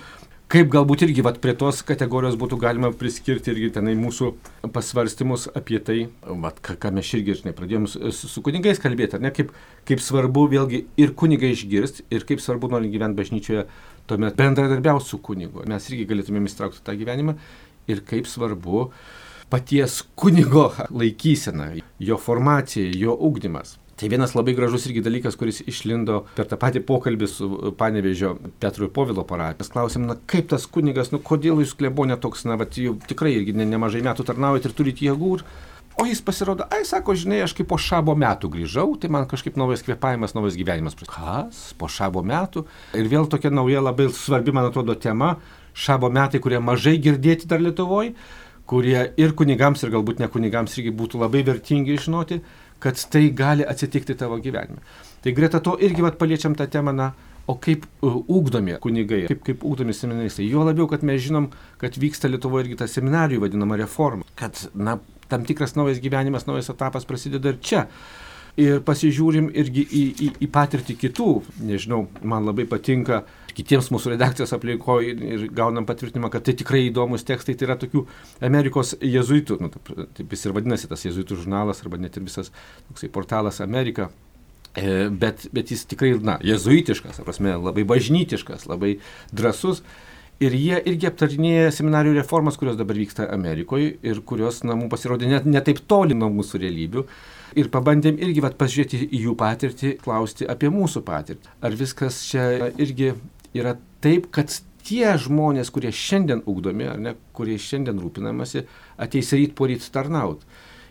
Kaip 0.50 0.72
galbūt 0.74 1.04
irgi 1.06 1.22
vat, 1.22 1.36
prie 1.44 1.54
tos 1.54 1.84
kategorijos 1.86 2.34
būtų 2.42 2.58
galima 2.58 2.90
priskirti 2.98 3.52
irgi 3.52 3.68
tenai 3.76 3.92
mūsų 3.94 4.32
pasvarstymus 4.74 5.44
apie 5.54 5.78
tai, 5.86 5.98
vat, 6.26 6.58
ką, 6.66 6.74
ką 6.82 6.90
mes 6.96 7.12
irgi, 7.14 7.36
žinai, 7.44 7.54
pradėjom 7.54 7.86
su, 7.86 8.10
su 8.32 8.42
kunigais 8.42 8.82
kalbėti, 8.82 9.20
ar 9.20 9.22
ne, 9.22 9.30
kaip, 9.30 9.52
kaip 9.86 10.02
svarbu 10.02 10.48
vėlgi 10.50 10.80
ir 10.98 11.14
kunigai 11.22 11.52
išgirsti, 11.54 12.08
ir 12.10 12.26
kaip 12.26 12.42
svarbu 12.42 12.72
norint 12.74 12.90
gyventi 12.96 13.22
bažnyčioje, 13.22 13.68
tuomet 14.10 14.38
bendradarbiauti 14.40 15.08
su 15.08 15.20
kunigu. 15.24 15.66
Mes 15.70 15.90
irgi 15.92 16.08
galėtumėm 16.10 16.48
įstraukti 16.50 16.84
tą 16.86 16.96
gyvenimą 17.00 17.36
ir 17.90 18.02
kaip 18.08 18.30
svarbu 18.30 18.90
paties 19.50 20.02
kunigo 20.20 20.70
laikysena, 20.94 21.72
jo 22.00 22.18
formacija, 22.22 22.92
jo 22.98 23.16
ugdymas. 23.30 23.78
Tai 24.00 24.08
vienas 24.08 24.32
labai 24.32 24.54
gražus 24.56 24.86
irgi 24.88 25.02
dalykas, 25.04 25.36
kuris 25.36 25.58
išlindo 25.68 26.22
per 26.38 26.48
tą 26.48 26.56
patį 26.60 26.86
pokalbį 26.88 27.28
su 27.28 27.50
Panevežio 27.76 28.38
Petru 28.64 28.88
ir 28.88 28.94
Povilo 28.96 29.26
parapijos. 29.28 29.72
Klausim, 29.74 30.06
na 30.08 30.16
kaip 30.30 30.48
tas 30.54 30.70
kunigas, 30.72 31.12
nu 31.12 31.20
kodėl 31.20 31.60
jūs 31.60 31.74
klebonė 31.76 32.16
toks, 32.24 32.46
na, 32.48 32.56
bet 32.62 32.80
jau 32.80 32.94
tikrai 33.10 33.34
irgi 33.36 33.58
ne, 33.60 33.68
nemažai 33.68 34.06
metų 34.06 34.24
tarnaujate 34.30 34.72
ir 34.72 34.78
turite 34.78 35.10
jėgų. 35.10 35.34
Ir... 35.42 35.44
O 36.00 36.06
jis 36.08 36.22
pasirodo, 36.24 36.64
ai, 36.72 36.86
sako, 36.88 37.14
žinai, 37.20 37.42
aš 37.44 37.54
kaip 37.58 37.68
po 37.68 37.78
šabo 37.82 38.16
metų 38.16 38.48
grįžau, 38.54 38.94
tai 39.02 39.10
man 39.12 39.26
kažkaip 39.28 39.58
naujas 39.60 39.84
kvepavimas, 39.84 40.32
naujas 40.38 40.56
gyvenimas. 40.56 40.96
Kas? 41.10 41.74
Po 41.80 41.90
šabo 41.92 42.24
metų? 42.24 42.64
Ir 42.96 43.10
vėl 43.12 43.28
tokia 43.28 43.52
nauja, 43.52 43.84
labai 43.84 44.08
svarbi, 44.16 44.56
man 44.56 44.70
atrodo, 44.70 44.96
tema. 44.96 45.36
Šabo 45.76 46.08
metai, 46.14 46.40
kurie 46.44 46.62
mažai 46.64 46.96
girdėti 47.04 47.50
dar 47.52 47.60
Lietuvoje, 47.64 48.16
kurie 48.70 49.10
ir 49.20 49.36
kunigams, 49.36 49.84
ir 49.84 49.92
galbūt 49.92 50.24
ne 50.24 50.32
kunigams 50.32 50.78
irgi 50.80 50.96
būtų 50.96 51.20
labai 51.20 51.44
vertingi 51.48 52.00
žinoti 52.00 52.40
kad 52.80 53.00
tai 53.12 53.30
gali 53.30 53.66
atsitikti 53.68 54.16
tavo 54.16 54.40
gyvenime. 54.40 54.80
Tai 55.24 55.34
greta 55.36 55.60
to 55.60 55.76
irgi 55.84 56.04
vat, 56.04 56.18
paliečiam 56.20 56.56
tą 56.56 56.68
temą, 56.72 56.94
na, 56.96 57.12
o 57.50 57.58
kaip 57.60 57.86
uh, 58.06 58.20
ugdomi 58.30 58.78
kunigai, 58.82 59.26
kaip, 59.28 59.44
kaip 59.46 59.64
ugdomi 59.68 59.96
seminaristai. 59.96 60.48
Jo 60.48 60.64
labiau, 60.68 60.88
kad 60.88 61.04
mes 61.04 61.22
žinom, 61.26 61.50
kad 61.82 61.98
vyksta 62.00 62.32
Lietuvoje 62.32 62.68
irgi 62.68 62.80
ta 62.80 62.88
seminarijų 62.88 63.44
vadinama 63.44 63.80
reforma. 63.82 64.28
Kad, 64.40 64.70
na, 64.74 65.00
tam 65.30 65.46
tikras 65.48 65.76
naujas 65.78 66.02
gyvenimas, 66.04 66.48
naujas 66.50 66.72
etapas 66.74 67.08
prasideda 67.10 67.54
ir 67.54 67.62
čia. 67.64 67.86
Ir 68.60 68.82
pasižiūrim 68.84 69.52
irgi 69.62 69.86
į, 69.86 70.02
į, 70.10 70.30
į 70.44 70.48
patirtį 70.52 70.96
kitų, 71.00 71.28
nežinau, 71.70 72.08
man 72.28 72.48
labai 72.50 72.66
patinka 72.68 73.22
kitiems 73.56 73.90
mūsų 73.94 74.14
redakcijos 74.14 74.52
aplinkoje 74.56 75.14
ir 75.14 75.46
gaunam 75.56 75.86
patvirtinimą, 75.88 76.32
kad 76.34 76.46
tai 76.48 76.56
tikrai 76.60 76.86
įdomus 76.88 77.26
tekstai, 77.28 77.56
tai 77.56 77.70
yra 77.70 77.78
tokių 77.80 78.04
Amerikos 78.46 78.96
jezuitų, 79.04 79.60
nu, 79.64 79.70
taip 80.18 80.36
jis 80.36 80.48
ir 80.48 80.56
vadinasi 80.58 80.90
tas 80.92 81.06
jezuitų 81.08 81.40
žurnalas 81.42 81.84
arba 81.86 82.02
net 82.02 82.18
ir 82.18 82.26
visas 82.28 82.52
toksai 82.90 83.12
portalas 83.14 83.62
Amerika. 83.64 84.10
E, 84.78 85.10
bet, 85.10 85.48
bet 85.56 85.72
jis 85.74 85.86
tikrai, 85.90 86.14
na, 86.24 86.38
jezuitiškas, 86.46 87.24
prasme, 87.26 87.56
labai 87.58 87.86
bažnytiškas, 87.90 88.68
labai 88.70 88.98
drasus. 89.36 89.82
Ir 90.40 90.54
jie 90.56 90.78
irgi 90.88 91.08
aptarinėja 91.10 91.72
seminarijų 91.76 92.16
reformas, 92.16 92.56
kurios 92.60 92.78
dabar 92.80 92.96
vyksta 92.96 93.26
Amerikoje 93.36 93.98
ir 94.08 94.22
kurios, 94.24 94.62
na, 94.64 94.78
mums 94.80 94.92
pasirodė 94.94 95.28
net 95.28 95.50
ne 95.50 95.60
taip 95.60 95.82
toli 95.92 96.16
nuo 96.16 96.30
mūsų 96.32 96.62
realybių. 96.64 97.04
Ir 97.60 97.68
pabandėm 97.74 98.22
irgi 98.24 98.44
vat, 98.46 98.56
pažiūrėti 98.60 99.02
į 99.10 99.20
jų 99.26 99.36
patirtį, 99.40 99.92
klausti 100.06 100.48
apie 100.48 100.72
mūsų 100.72 101.04
patirtį. 101.04 101.52
Ar 101.60 101.76
viskas 101.76 102.22
čia 102.30 102.72
irgi 102.80 103.12
yra 103.58 103.76
taip, 104.00 104.30
kad 104.32 104.54
tie 104.88 105.12
žmonės, 105.20 105.74
kurie 105.76 105.92
šiandien 105.92 106.46
ugdomi, 106.48 106.88
ar 106.88 107.04
ne, 107.04 107.16
kurie 107.36 107.58
šiandien 107.60 108.00
rūpinamasi, 108.00 108.64
ateis 109.02 109.34
ryt 109.36 109.58
po 109.60 109.68
ryt 109.68 109.84
tarnauti. 109.92 110.48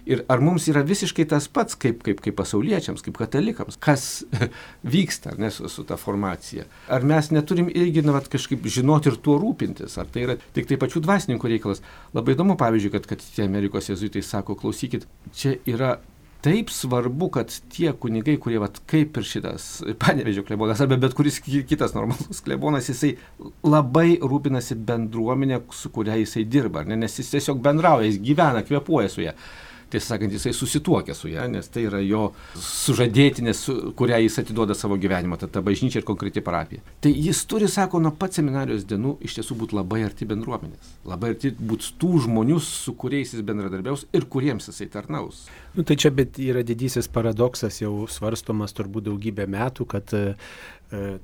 Ir 0.08 0.22
ar 0.30 0.42
mums 0.44 0.68
yra 0.70 0.84
visiškai 0.87 1.26
tas 1.28 1.48
pats, 1.52 1.76
kaip, 1.80 2.02
kaip, 2.06 2.20
kaip 2.24 2.37
pasauliečiams, 2.38 3.02
kaip 3.04 3.18
katalikams, 3.18 3.78
kas 3.82 4.04
vyksta 4.94 5.34
ne, 5.40 5.50
su, 5.54 5.68
ta 5.88 5.98
formacija. 6.00 6.68
Ar 6.92 7.06
mes 7.08 7.32
neturim 7.34 7.70
irgi 7.72 8.04
na, 8.06 8.14
vat, 8.16 8.30
kažkaip 8.32 8.68
žinoti 8.70 9.12
ir 9.12 9.18
tuo 9.24 9.38
rūpintis, 9.42 9.98
ar 10.00 10.11
tai 10.12 10.26
yra 10.26 10.38
tik 10.56 10.70
tai 10.70 10.78
pačių 10.80 11.02
dvasininkų 11.04 11.54
reikalas. 11.54 11.82
Labai 12.16 12.37
įdomu, 12.37 12.56
pavyzdžiui, 12.61 12.94
kad, 12.94 13.11
kad 13.11 13.24
tie 13.24 13.48
Amerikos 13.48 13.90
jezuitai 13.90 14.24
sako, 14.24 14.56
klausykit, 14.61 15.08
čia 15.37 15.58
yra 15.68 15.98
taip 16.40 16.70
svarbu, 16.70 17.28
kad 17.34 17.52
tie 17.74 17.92
kunigai, 17.92 18.37
kurie, 18.40 18.58
vat, 18.62 18.78
kaip 18.88 19.16
ir 19.18 19.26
šitas 19.26 19.66
panevežio 19.98 20.44
klebonas, 20.46 20.80
arba 20.80 20.98
bet 21.00 21.16
kuris 21.18 21.40
kitas 21.42 21.96
normalus 21.96 22.42
klebonas, 22.46 22.88
jisai 22.92 23.16
labai 23.66 24.20
rūpinasi 24.22 24.78
bendruomenė, 24.88 25.64
su 25.74 25.90
kuria 25.94 26.18
jisai 26.20 26.46
dirba, 26.46 26.84
ne? 26.87 26.98
nes 27.00 27.18
jis 27.18 27.32
tiesiog 27.34 27.62
bendrauja, 27.64 28.06
jis 28.06 28.20
gyvena, 28.22 28.62
kvepuoja 28.66 29.11
su 29.12 29.26
ją 29.26 29.34
tiesą 29.92 30.14
sakant, 30.14 30.35
jisai 30.35 30.55
susituokia 30.57 31.16
su 31.16 31.31
ją, 31.33 31.46
nes 31.53 31.68
tai 31.72 31.85
yra 31.88 32.01
jo 32.05 32.31
sužadėtinė, 32.55 33.55
su 33.57 33.77
kurią 33.98 34.20
jis 34.24 34.38
atiduoda 34.42 34.77
savo 34.79 34.98
gyvenimą, 35.01 35.38
ta, 35.40 35.48
ta 35.51 35.62
bažnyčia 35.64 36.03
ir 36.03 36.09
konkreti 36.09 36.42
parapija. 36.44 36.85
Tai 37.05 37.12
jis 37.12 37.44
turi, 37.51 37.68
sako, 37.70 38.03
nuo 38.05 38.12
pat 38.18 38.38
seminarijos 38.38 38.87
dienų 38.88 39.16
iš 39.24 39.38
tiesų 39.38 39.59
būti 39.62 39.79
labai 39.79 40.03
arti 40.07 40.29
bendruomenės, 40.29 40.94
labai 41.09 41.35
arti 41.35 41.53
būti 41.59 41.94
tų 42.01 42.24
žmonių, 42.27 42.61
su 42.64 42.94
kuriais 42.98 43.35
jis 43.35 43.44
bendradarbiaus 43.46 44.07
ir 44.12 44.29
kuriems 44.31 44.70
jisai 44.70 44.90
tarnaus. 44.92 45.46
Nu, 45.77 45.85
tai 45.87 45.98
čia 46.01 46.11
bet 46.14 46.38
yra 46.42 46.64
didysis 46.66 47.07
paradoksas 47.12 47.83
jau 47.83 47.92
svarstomas 48.11 48.74
turbūt 48.74 49.07
daugybę 49.07 49.46
metų, 49.51 49.87
kad 49.88 50.16
E, 50.18 50.35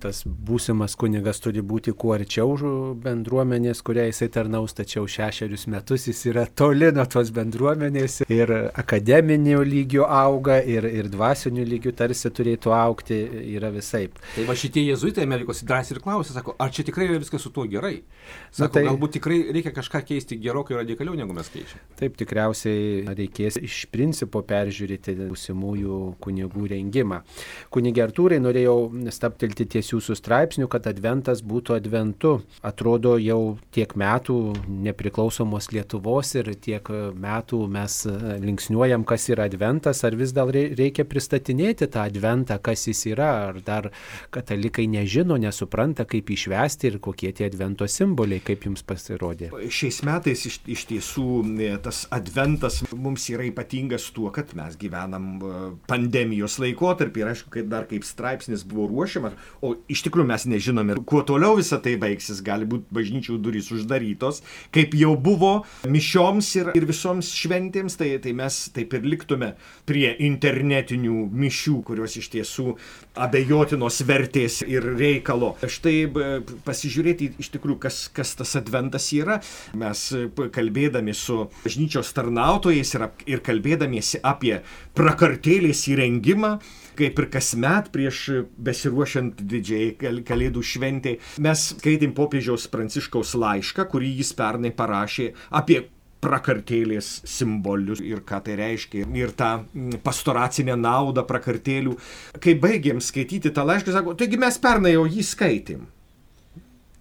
tas 0.00 0.20
būsimas 0.26 0.92
kunigas 1.00 1.40
turi 1.40 1.62
būti 1.64 1.94
kuo 1.96 2.12
arčiau 2.18 2.52
bendruomenės, 3.00 3.80
kuriai 3.84 4.10
jisai 4.10 4.28
tarnaus, 4.32 4.74
tačiau 4.76 5.06
šešerius 5.08 5.66
metus 5.72 6.04
jis 6.10 6.20
yra 6.28 6.44
toli 6.44 6.90
nuo 6.92 7.06
tos 7.08 7.30
bendruomenės 7.34 8.20
ir 8.28 8.52
akademinio 8.76 9.62
lygio 9.64 10.04
auga 10.04 10.58
ir, 10.60 10.84
ir 10.84 11.08
dvasinių 11.12 11.64
lygių 11.70 11.94
tarsi 11.96 12.28
turėtų 12.28 12.74
aukti, 12.76 13.20
yra 13.54 13.70
visai. 13.72 14.10
Tai 14.34 14.44
va 14.50 14.56
šitie 14.58 14.84
jezuitai 14.90 15.24
Amerikos 15.24 15.64
drąsiai 15.64 15.96
ir 15.96 16.02
klausia, 16.04 16.36
sako, 16.36 16.56
ar 16.60 16.74
čia 16.74 16.84
tikrai 16.90 17.08
yra 17.08 17.22
viskas 17.22 17.46
su 17.46 17.52
tuo 17.54 17.64
gerai? 17.70 18.02
Sako, 18.50 18.66
Na, 18.66 18.70
tai, 18.76 18.84
galbūt 18.90 19.16
tikrai 19.16 19.40
reikia 19.54 19.72
kažką 19.76 20.04
keisti 20.10 20.38
gerokai 20.44 20.76
radikaliau, 20.82 21.16
negu 21.16 21.36
mes 21.36 21.48
keičiame. 21.52 21.82
Taip, 22.00 22.20
tikriausiai 22.20 23.16
reikės 23.16 23.56
iš 23.64 23.80
principo 23.94 24.44
peržiūrėti 24.44 25.16
būsimųjų 25.24 25.98
kunigų 26.24 26.68
rengimą. 26.74 27.22
Kunigė 27.72 28.04
Artūrai 28.04 28.42
norėjau 28.44 28.76
staptelti 29.14 29.53
kilti 29.54 29.70
ties 29.70 29.92
jūsų 29.92 30.16
straipsnių, 30.18 30.66
kad 30.68 30.86
adventas 30.90 31.42
būtų 31.46 31.76
adventu. 31.76 32.42
Atrodo 32.66 33.14
jau 33.22 33.56
tiek 33.74 33.92
metų 33.94 34.54
nepriklausomos 34.66 35.70
Lietuvos 35.72 36.34
ir 36.34 36.50
tiek 36.58 36.82
metų 37.14 37.60
mes 37.70 38.02
linksniuojam, 38.42 39.04
kas 39.06 39.28
yra 39.30 39.46
adventas, 39.46 40.02
ar 40.04 40.16
vis 40.18 40.32
dar 40.34 40.50
reikia 40.50 41.04
pristatinėti 41.06 41.86
tą 41.86 42.02
adventą, 42.08 42.58
kas 42.58 42.86
jis 42.88 43.04
yra, 43.12 43.30
ar 43.50 43.60
dar 43.64 43.90
katalikai 44.34 44.88
nežino, 44.90 45.38
nesupranta, 45.38 46.04
kaip 46.04 46.30
išvesti 46.34 46.90
ir 46.90 46.98
kokie 46.98 47.30
tie 47.32 47.46
advento 47.46 47.86
simboliai, 47.86 48.42
kaip 48.42 48.66
jums 48.66 48.82
pasirodė. 48.82 49.52
Šiais 49.70 50.02
metais 50.06 50.44
iš, 50.48 50.60
iš 50.66 50.86
tiesų 50.90 51.28
e, 51.62 51.70
tas 51.84 52.04
adventas 52.14 52.82
mums 52.90 53.28
yra 53.30 53.46
ypatingas 53.46 54.10
tuo, 54.14 54.32
kad 54.34 54.54
mes 54.58 54.78
gyvenam 54.80 55.30
e, 55.38 55.54
pandemijos 55.90 56.58
laikotarpį 56.62 57.22
ir 57.22 57.32
aišku, 57.34 57.54
kad 57.54 57.70
dar 57.70 57.88
kaip 57.90 58.06
straipsnis 58.08 58.66
buvo 58.66 58.88
ruošiamas, 58.90 59.36
o 59.64 59.74
iš 59.90 60.04
tikrųjų 60.06 60.28
mes 60.28 60.46
nežinome, 60.50 60.96
kuo 61.08 61.22
toliau 61.26 61.58
visą 61.58 61.80
tai 61.82 61.96
baigsis. 62.00 62.42
Gali 62.44 62.68
būti 62.68 62.88
bažnyčių 62.94 63.38
durys 63.42 63.70
uždarytos, 63.74 64.42
kaip 64.74 64.96
jau 64.98 65.14
buvo 65.20 65.52
mišioms 65.88 66.50
ir, 66.60 66.72
ir 66.76 66.86
visoms 66.88 67.30
šventėms, 67.34 67.96
tai, 68.00 68.10
tai 68.22 68.34
mes 68.36 68.58
taip 68.74 68.94
ir 68.96 69.06
liktume 69.08 69.54
prie 69.88 70.10
internetinių 70.26 71.24
mišių, 71.32 71.78
kurios 71.88 72.16
iš 72.20 72.30
tiesų 72.34 72.76
abejotinos 73.14 74.00
vertės 74.06 74.60
ir 74.66 74.86
reikalo. 74.98 75.54
Štai 75.64 75.96
pasižiūrėti 76.66 77.32
iš 77.42 77.52
tikrųjų, 77.54 77.78
kas, 77.86 78.04
kas 78.14 78.34
tas 78.38 78.54
adventas 78.60 79.08
yra. 79.16 79.40
Mes 79.78 80.06
kalbėdami 80.54 81.14
su 81.16 81.44
bažnyčios 81.64 82.12
tarnautojais 82.16 82.94
ir, 82.96 83.08
ir 83.30 83.44
kalbėdamiesi 83.44 84.20
apie 84.24 84.58
prakartėlės 84.98 85.86
įrengimą, 85.92 86.56
kaip 86.98 87.18
ir 87.22 87.30
kasmet 87.32 87.90
prieš 87.94 88.20
besiruošiant 88.56 89.42
didžiai 89.50 89.94
kalėdų 90.26 90.62
šventė, 90.64 91.16
mes 91.44 91.66
skaitėm 91.74 92.14
popiežiaus 92.16 92.68
pranciškaus 92.72 93.34
laišką, 93.40 93.88
kurį 93.90 94.14
jis 94.20 94.32
pernai 94.38 94.72
parašė 94.74 95.32
apie 95.60 95.82
prakartėlės 96.24 97.18
simbolius 97.28 98.00
ir 98.04 98.22
ką 98.26 98.40
tai 98.46 98.56
reiškia, 98.60 99.04
ir 99.18 99.34
tą 99.36 99.50
pastoracinę 100.06 100.76
naudą 100.80 101.26
prakartėlių. 101.28 101.98
Kai 102.40 102.56
baigėm 102.60 103.02
skaityti 103.04 103.52
tą 103.54 103.66
laišką, 103.68 103.92
sako, 103.92 104.16
taigi 104.18 104.40
mes 104.40 104.56
pernai 104.62 104.94
jau 104.96 105.04
jį 105.04 105.26
skaitėm 105.34 105.84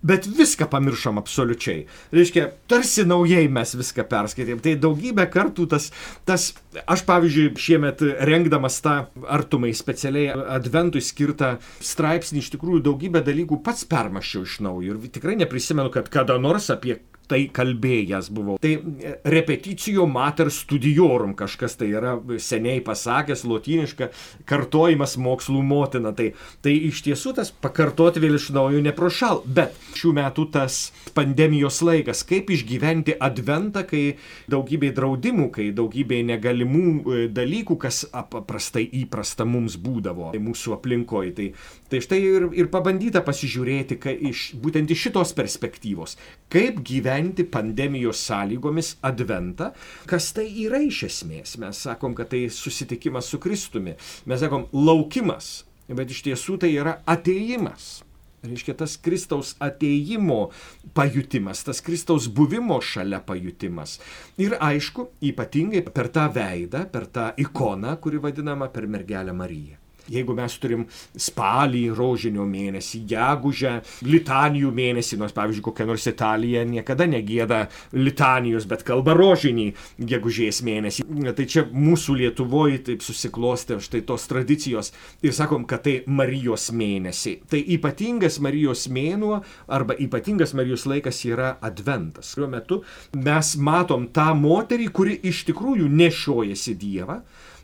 bet 0.04 0.28
viską 0.28 0.68
pamiršom 0.72 1.18
absoliučiai. 1.22 1.86
Reiškia, 2.16 2.50
tarsi 2.68 3.06
naujai 3.08 3.48
mes 3.52 3.76
viską 3.80 4.06
perskaitėm. 4.12 4.62
Tai 4.64 4.76
daugybę 4.84 5.26
kartų 5.32 5.68
tas, 5.72 5.90
tas 6.28 6.50
aš 6.84 7.06
pavyzdžiui, 7.08 7.54
šiemet 7.60 8.04
rengdamas 8.28 8.82
tą 8.84 8.98
artumai 9.24 9.74
specialiai 9.78 10.36
adventui 10.58 11.04
skirtą 11.04 11.56
straipsnį, 11.80 12.44
iš 12.44 12.52
tikrųjų 12.58 12.84
daugybę 12.90 13.24
dalykų 13.26 13.62
pats 13.64 13.88
permaščiau 13.90 14.46
iš 14.48 14.60
naujo 14.66 14.98
ir 14.98 15.12
tikrai 15.14 15.38
neprisimenu, 15.40 15.92
kad 15.94 16.12
kada 16.14 16.38
nors 16.42 16.70
apie 16.74 17.00
tai 17.30 17.46
kalbėjęs 17.54 18.30
buvau. 18.34 18.58
Tai 18.62 18.72
e, 18.74 19.14
repeticijo 19.32 20.06
mater 20.10 20.52
studiorum 20.54 21.34
kažkas 21.38 21.78
tai 21.80 21.90
yra 21.96 22.16
seniai 22.42 22.82
pasakęs, 22.84 23.46
lotiniška, 23.48 24.10
kartojimas 24.50 25.16
mokslų 25.22 25.64
motina. 25.66 26.14
Tai, 26.18 26.32
tai 26.66 26.76
iš 26.90 27.04
tiesų 27.08 27.36
tas 27.40 27.52
pakartoti 27.64 28.22
vėl 28.24 28.38
iš 28.40 28.50
naujo 28.56 28.82
neprošal. 28.84 29.44
Bet 29.46 29.78
šių 29.98 30.14
metų 30.20 30.48
tas 30.54 30.82
pandemijos 31.16 31.82
laikas, 31.86 32.26
kaip 32.28 32.52
išgyventi 32.54 33.16
adventą, 33.24 33.86
kai 33.88 34.04
daugybė 34.52 34.94
draudimų, 34.96 35.50
kai 35.56 35.70
daugybė 35.76 36.22
negalimų 36.28 36.86
e, 36.88 37.26
dalykų, 37.34 37.80
kas 37.86 38.04
paprastai 38.12 38.86
įprasta 39.04 39.48
mums 39.48 39.80
būdavo 39.80 40.34
mūsų 40.44 40.78
aplinkoje. 40.78 41.34
Tai, 41.38 41.50
tai 41.90 42.04
štai 42.04 42.20
ir, 42.20 42.50
ir 42.58 42.70
pabandyta 42.74 43.24
pasižiūrėti, 43.26 44.00
iš, 44.30 44.46
būtent 44.60 44.92
iš 44.92 45.08
šitos 45.08 45.34
perspektyvos, 45.38 46.18
kaip 46.54 46.82
gyventi 46.86 47.13
gyventi 47.14 47.44
pandemijos 47.44 48.18
sąlygomis 48.26 48.98
adventą. 49.02 49.72
Kas 50.06 50.34
tai 50.34 50.48
yra 50.66 50.80
iš 50.82 51.04
esmės? 51.10 51.58
Mes 51.62 51.78
sakom, 51.86 52.16
kad 52.16 52.30
tai 52.30 52.48
susitikimas 52.50 53.30
su 53.30 53.40
Kristumi. 53.40 53.94
Mes 54.26 54.40
sakom 54.40 54.66
laukimas, 54.74 55.66
bet 55.88 56.10
iš 56.10 56.24
tiesų 56.26 56.58
tai 56.60 56.74
yra 56.74 57.02
ateimas. 57.06 58.02
Reiškia 58.44 58.74
tas 58.76 58.98
Kristaus 58.98 59.54
ateimo 59.64 60.50
pajutimas, 60.94 61.62
tas 61.64 61.80
Kristaus 61.82 62.28
buvimo 62.28 62.82
šalia 62.82 63.22
pajutimas. 63.24 64.00
Ir 64.38 64.58
aišku, 64.60 65.14
ypatingai 65.24 65.86
per 65.88 66.10
tą 66.12 66.28
veidą, 66.34 66.84
per 66.92 67.08
tą 67.08 67.30
ikoną, 67.40 67.96
kuri 68.04 68.20
vadinama 68.20 68.68
per 68.68 68.88
mergelę 68.88 69.32
Mariją. 69.34 69.83
Jeigu 70.12 70.36
mes 70.36 70.56
turim 70.60 70.86
spalį, 71.16 71.86
rožinio 71.96 72.44
mėnesį, 72.48 73.04
gegužę, 73.08 73.74
litanijų 74.04 74.72
mėnesį, 74.76 75.20
nors 75.22 75.36
pavyzdžiui 75.36 75.64
kokia 75.64 75.88
nors 75.88 76.08
Italija 76.10 76.64
niekada 76.68 77.08
negėda 77.08 77.68
litanijos, 77.96 78.68
bet 78.70 78.84
kalba 78.88 79.16
rožinį 79.16 79.70
gegužės 80.00 80.60
mėnesį. 80.68 81.06
Tai 81.34 81.48
čia 81.50 81.66
mūsų 81.72 82.18
Lietuvoje 82.24 82.82
taip 82.90 83.06
susiklostė 83.06 83.80
štai 83.84 84.04
tos 84.08 84.28
tradicijos 84.30 84.92
ir 85.24 85.36
sakom, 85.36 85.64
kad 85.70 85.86
tai 85.88 85.96
Marijos 86.08 86.70
mėnesiai. 86.76 87.40
Tai 87.50 87.62
ypatingas 87.78 88.40
Marijos 88.44 88.86
mėnuo 88.92 89.40
arba 89.72 89.96
ypatingas 90.04 90.56
Marijos 90.58 90.86
laikas 90.90 91.24
yra 91.30 91.56
Adventas, 91.64 92.34
kuriuo 92.36 92.52
metu 92.52 92.82
mes 93.16 93.56
matom 93.58 94.10
tą 94.14 94.34
moterį, 94.38 94.92
kuri 94.94 95.18
iš 95.32 95.46
tikrųjų 95.50 95.90
nešiojasi 95.90 96.78
Dievą 96.80 97.22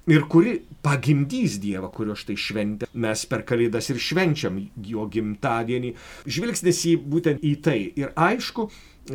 ir 0.08 0.28
kuri 0.32 0.60
pagimdys 0.86 1.58
Dievą, 1.60 1.90
kurio 1.94 2.16
štai 2.18 2.38
šventė. 2.40 2.88
Mes 2.94 3.26
per 3.30 3.44
Kalėdas 3.48 3.90
ir 3.92 4.00
švenčiam 4.02 4.62
jo 4.86 5.08
gimtadienį. 5.12 5.94
Žvilgsnis 6.30 6.86
į 6.92 6.96
būtent 7.04 7.44
į 7.44 7.56
tai. 7.66 7.80
Ir 8.00 8.14
aišku, 8.16 8.70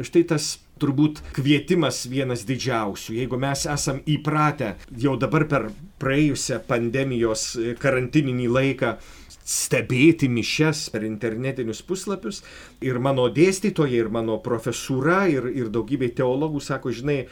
štai 0.05 0.25
tas 0.35 0.55
turbūt 0.83 1.23
kvietimas 1.37 2.05
vienas 2.11 2.45
didžiausių. 2.49 3.17
Jeigu 3.21 3.39
mes 3.41 3.65
esam 3.71 4.01
įpratę 4.11 4.75
jau 5.01 5.15
dabar 5.21 5.47
per 5.51 5.69
praėjusią 6.03 6.61
pandemijos 6.69 7.53
karantininį 7.81 8.49
laiką 8.51 8.97
stebėti 9.45 10.29
mišes 10.33 10.89
per 10.93 11.05
internetinius 11.07 11.83
puslapius. 11.87 12.43
Ir 12.85 12.99
mano 12.99 13.29
dėstytojai, 13.33 14.01
ir 14.05 14.13
mano 14.13 14.39
profesūra, 14.45 15.25
ir, 15.33 15.51
ir 15.53 15.71
daugybė 15.73 16.11
teologų 16.17 16.63
sako, 16.65 16.93
žinai, 16.97 17.25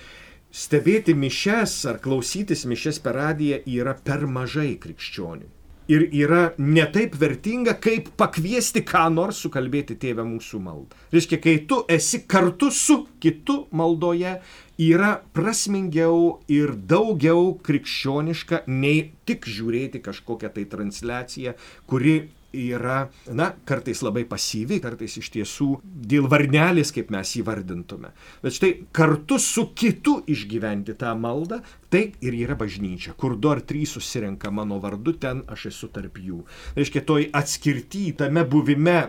stebėti 0.53 1.17
mišes 1.17 1.75
ar 1.89 1.99
klausytis 2.05 2.67
mišes 2.69 3.01
per 3.03 3.17
radiją 3.17 3.63
yra 3.67 3.97
per 4.05 4.27
mažai 4.29 4.77
krikščionių. 4.81 5.49
Ir 5.93 6.05
yra 6.15 6.43
netaip 6.63 7.17
vertinga, 7.19 7.75
kaip 7.83 8.13
pakviesti 8.17 8.85
ką 8.87 9.09
nors 9.13 9.41
sukalbėti 9.43 9.97
tėvę 10.01 10.23
mūsų 10.25 10.61
maldą. 10.63 11.01
Reiškia, 11.13 11.41
kai 11.43 11.57
tu 11.69 11.81
esi 11.91 12.23
kartu 12.31 12.71
su 12.73 13.01
kitu 13.21 13.65
maldoje, 13.75 14.37
yra 14.81 15.17
prasmingiau 15.35 16.39
ir 16.49 16.77
daugiau 16.77 17.57
krikščioniška 17.67 18.63
nei 18.71 19.11
tik 19.27 19.49
žiūrėti 19.51 20.01
kažkokią 20.07 20.53
tai 20.55 20.69
transliaciją, 20.71 21.57
kuri 21.91 22.17
yra, 22.53 23.07
na, 23.33 23.53
kartais 23.69 24.03
labai 24.05 24.25
pasyvi, 24.29 24.81
kartais 24.83 25.17
iš 25.21 25.31
tiesų 25.35 25.69
dėl 25.83 26.29
varnelės, 26.33 26.93
kaip 26.95 27.13
mes 27.15 27.35
jį 27.37 27.45
vardintume. 27.47 28.13
Bet 28.43 28.59
štai 28.59 28.73
kartu 28.95 29.39
su 29.43 29.69
kitu 29.77 30.19
išgyventi 30.31 30.97
tą 31.01 31.15
maldą, 31.19 31.63
tai 31.93 32.13
ir 32.25 32.37
yra 32.37 32.57
bažnyčia, 32.59 33.17
kur 33.19 33.37
du 33.37 33.53
ar 33.53 33.63
trys 33.65 33.97
susirenka 33.97 34.53
mano 34.53 34.81
vardu, 34.83 35.17
ten 35.19 35.43
aš 35.53 35.71
esu 35.73 35.91
tarp 35.93 36.21
jų. 36.21 36.45
Reiškia, 36.79 37.05
toj 37.09 37.29
atskirti, 37.43 38.11
tame 38.19 38.47
buvime 38.49 39.01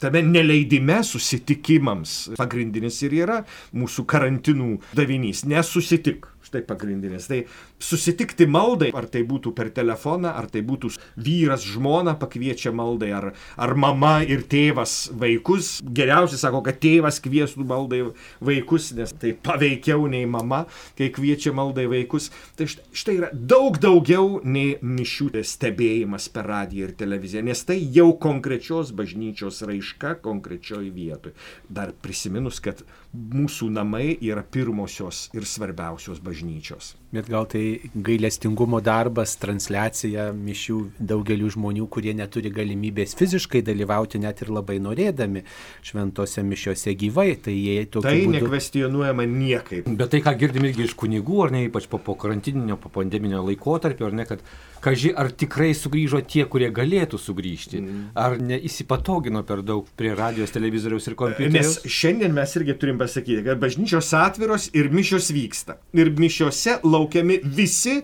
tame 0.00 0.22
neleidime 0.26 0.98
susitikimams 1.06 2.34
pagrindinis 2.38 3.00
ir 3.06 3.14
yra 3.22 3.40
mūsų 3.76 4.04
karantinų 4.10 4.70
davinys. 4.98 5.44
Nesusitik. 5.48 6.26
Štai 6.54 6.62
pagrindinis. 6.68 7.26
Tai 7.26 7.40
susitikti 7.82 8.46
maldai, 8.46 8.92
ar 8.94 9.08
tai 9.10 9.24
būtų 9.26 9.50
per 9.58 9.72
telefoną, 9.74 10.30
ar 10.38 10.46
tai 10.46 10.60
būtų 10.62 10.92
vyras 11.18 11.64
žmona 11.66 12.14
pakviečia 12.20 12.70
maldai, 12.70 13.08
ar, 13.10 13.26
ar 13.58 13.74
mama 13.74 14.20
ir 14.22 14.44
tėvas 14.46 15.08
vaikus. 15.10 15.80
Geriausiai 15.82 16.38
sako, 16.38 16.60
kad 16.62 16.78
tėvas 16.78 17.18
kviestų 17.24 17.66
maldai 17.66 18.04
vaikus, 18.38 18.92
nes 18.94 19.10
tai 19.18 19.32
paveikiau 19.34 20.06
nei 20.06 20.28
mama, 20.30 20.62
kai 20.94 21.10
kviečia 21.10 21.50
maldai 21.50 21.88
vaikus. 21.90 22.30
Tai 22.54 22.70
štai, 22.70 23.18
yra 23.18 23.32
daug 23.34 23.80
daugiau 23.82 24.38
nei 24.46 24.76
mišių 24.78 25.32
stebėjimas 25.34 26.30
per 26.30 26.46
radiją 26.52 26.86
ir 26.86 26.94
televiziją, 27.00 27.42
nes 27.50 27.66
tai 27.66 27.80
jau 27.96 28.12
konkrečios 28.22 28.94
bažnyčios 28.94 29.64
raiška 29.66 30.20
konkrečioj 30.22 30.86
vietoj. 30.94 31.34
Dar 31.66 31.90
prisiminus, 32.04 32.62
kad 32.62 32.86
mūsų 33.14 33.70
namai 33.70 34.16
yra 34.20 34.42
pirmosios 34.42 35.28
ir 35.34 35.46
svarbiausios 35.46 36.20
bažnyčios. 36.24 36.94
Bet 37.14 37.28
gal 37.30 37.46
tai 37.50 37.62
gailestingumo 37.94 38.80
darbas, 38.84 39.36
transliacija 39.38 40.30
mišių 40.34 40.78
daugeliu 40.98 41.50
žmonių, 41.54 41.86
kurie 41.92 42.14
neturi 42.16 42.50
galimybės 42.54 43.14
fiziškai 43.18 43.62
dalyvauti, 43.66 44.18
net 44.22 44.42
ir 44.42 44.50
labai 44.54 44.80
norėdami 44.82 45.44
šventose 45.86 46.42
mišiuose 46.42 46.96
gyvai. 46.98 47.28
Tai 47.44 47.54
Tai 47.94 48.16
būdu... 48.18 48.36
nekvestionuojama 48.40 49.28
niekaip. 49.30 49.88
Bet 50.00 50.14
tai, 50.14 50.24
ką 50.26 50.34
girdim 50.40 50.66
irgi 50.68 50.88
iš 50.88 50.96
kunigų, 50.98 51.40
ar 51.46 51.54
ne, 51.54 51.64
ypač 51.68 51.86
po, 51.90 52.02
po 52.02 52.16
karantininio, 52.18 52.78
po 52.82 52.90
pandeminio 52.92 53.44
laikotarpio, 53.46 54.10
ar 54.10 54.18
ne, 54.18 54.26
kad, 54.28 54.42
kaži, 54.84 55.12
ar 55.16 55.30
tikrai 55.32 55.70
sugrįžo 55.76 56.20
tie, 56.28 56.44
kurie 56.50 56.68
galėtų 56.74 57.18
sugrįžti, 57.20 57.80
mm. 57.80 58.02
ar 58.20 58.36
neįsipatogino 58.42 59.44
per 59.46 59.62
daug 59.66 59.88
prie 59.98 60.12
radijos, 60.16 60.52
televizoriaus 60.54 61.08
ir 61.08 61.14
Nes 61.14 61.20
kompiuteriaus. 61.22 61.78
šiandien 61.88 62.34
mes 62.36 62.56
irgi 62.58 62.76
turim 62.80 63.00
pasakyti, 63.00 63.42
kad 63.46 63.62
bažnyčios 63.62 64.10
atviros 64.18 64.68
ir 64.76 64.90
mišios 64.92 65.30
vyksta. 65.34 65.78
Ir 65.96 66.12
mišiose 66.18 66.78
laukiami 67.04 67.40
visi, 67.44 68.02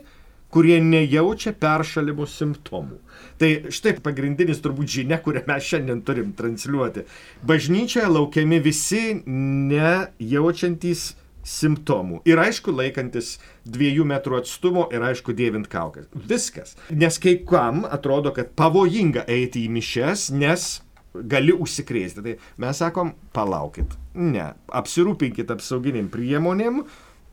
kurie 0.50 0.80
nejaučia 0.82 1.52
peršalimo 1.54 2.26
simptomų. 2.26 2.98
Tai 3.38 3.70
štai 3.72 3.94
pagrindinis 4.02 4.60
turbūt 4.60 4.90
žinia, 4.98 5.20
kurią 5.22 5.44
mes 5.46 5.64
šiandien 5.64 6.02
turim 6.04 6.32
transliuoti. 6.36 7.06
Bažnyčioje 7.46 8.08
laukiami 8.10 8.60
visi 8.60 9.22
nejaučiantys 9.24 11.14
simptomų. 11.46 12.20
Ir 12.28 12.42
aišku, 12.42 12.74
laikantis 12.76 13.38
dviejų 13.64 14.04
metrų 14.10 14.42
atstumo 14.42 14.88
ir 14.92 15.00
aišku, 15.06 15.32
dėvint 15.32 15.70
kaukas. 15.72 16.10
Viskas. 16.12 16.76
Nes 16.90 17.16
kai 17.22 17.38
kam 17.46 17.86
atrodo, 17.88 18.34
kad 18.36 18.52
pavojinga 18.58 19.24
eiti 19.30 19.64
į 19.64 19.72
mišes, 19.78 20.28
nes 20.36 20.82
gali 21.14 21.54
užsikrėsti. 21.56 22.26
Tai 22.26 22.34
mes 22.60 22.82
sakom, 22.82 23.14
palaukit. 23.32 23.96
Ne, 24.18 24.50
apsirūpinkit 24.68 25.50
apsauginiam 25.54 26.10
priemonėm 26.12 26.82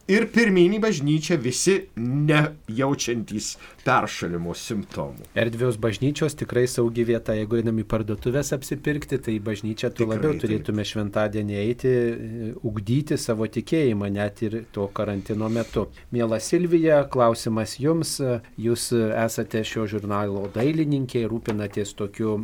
ir 0.07 0.25
pirminį 0.31 0.79
bažnyčią 0.83 1.37
visi 1.41 1.75
nejaučiantys 1.99 3.49
peršalimo 3.83 4.53
simptomų. 4.55 5.27
Erdvios 5.37 5.77
bažnyčios 5.79 6.35
tikrai 6.39 6.65
saugi 6.71 7.05
vieta, 7.07 7.35
jeigu 7.37 7.59
einam 7.59 7.81
į 7.81 7.85
parduotuvės 7.91 8.53
apsipirkti, 8.55 9.19
tai 9.23 9.37
į 9.37 9.41
bažnyčią 9.45 9.91
tu 9.91 10.03
Tikrai 10.03 10.15
labiau 10.15 10.33
taip. 10.35 10.43
turėtume 10.45 10.85
šventadienį 10.87 11.59
eiti, 11.61 11.91
e, 11.91 12.51
ugdyti 12.67 13.17
savo 13.19 13.47
tikėjimą, 13.47 14.11
net 14.11 14.41
ir 14.47 14.59
to 14.75 14.87
karantino 14.93 15.49
metu. 15.51 15.87
Mėla 16.15 16.39
Silvija, 16.43 17.03
klausimas 17.11 17.77
jums. 17.79 18.17
Jūs 18.57 18.89
esate 18.95 19.63
šio 19.67 19.87
žurnalo 19.91 20.47
dailininkė, 20.55 21.25
rūpinatės 21.27 21.93
tokiu 21.99 22.37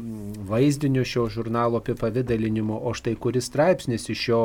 vaizdiniu 0.49 1.06
šio 1.08 1.30
žurnalo 1.32 1.80
apipavydalinimu, 1.80 2.76
o 2.84 2.93
štai 2.95 3.15
kuris 3.19 3.47
straipsnis 3.52 4.10
iš 4.12 4.28
šio 4.28 4.43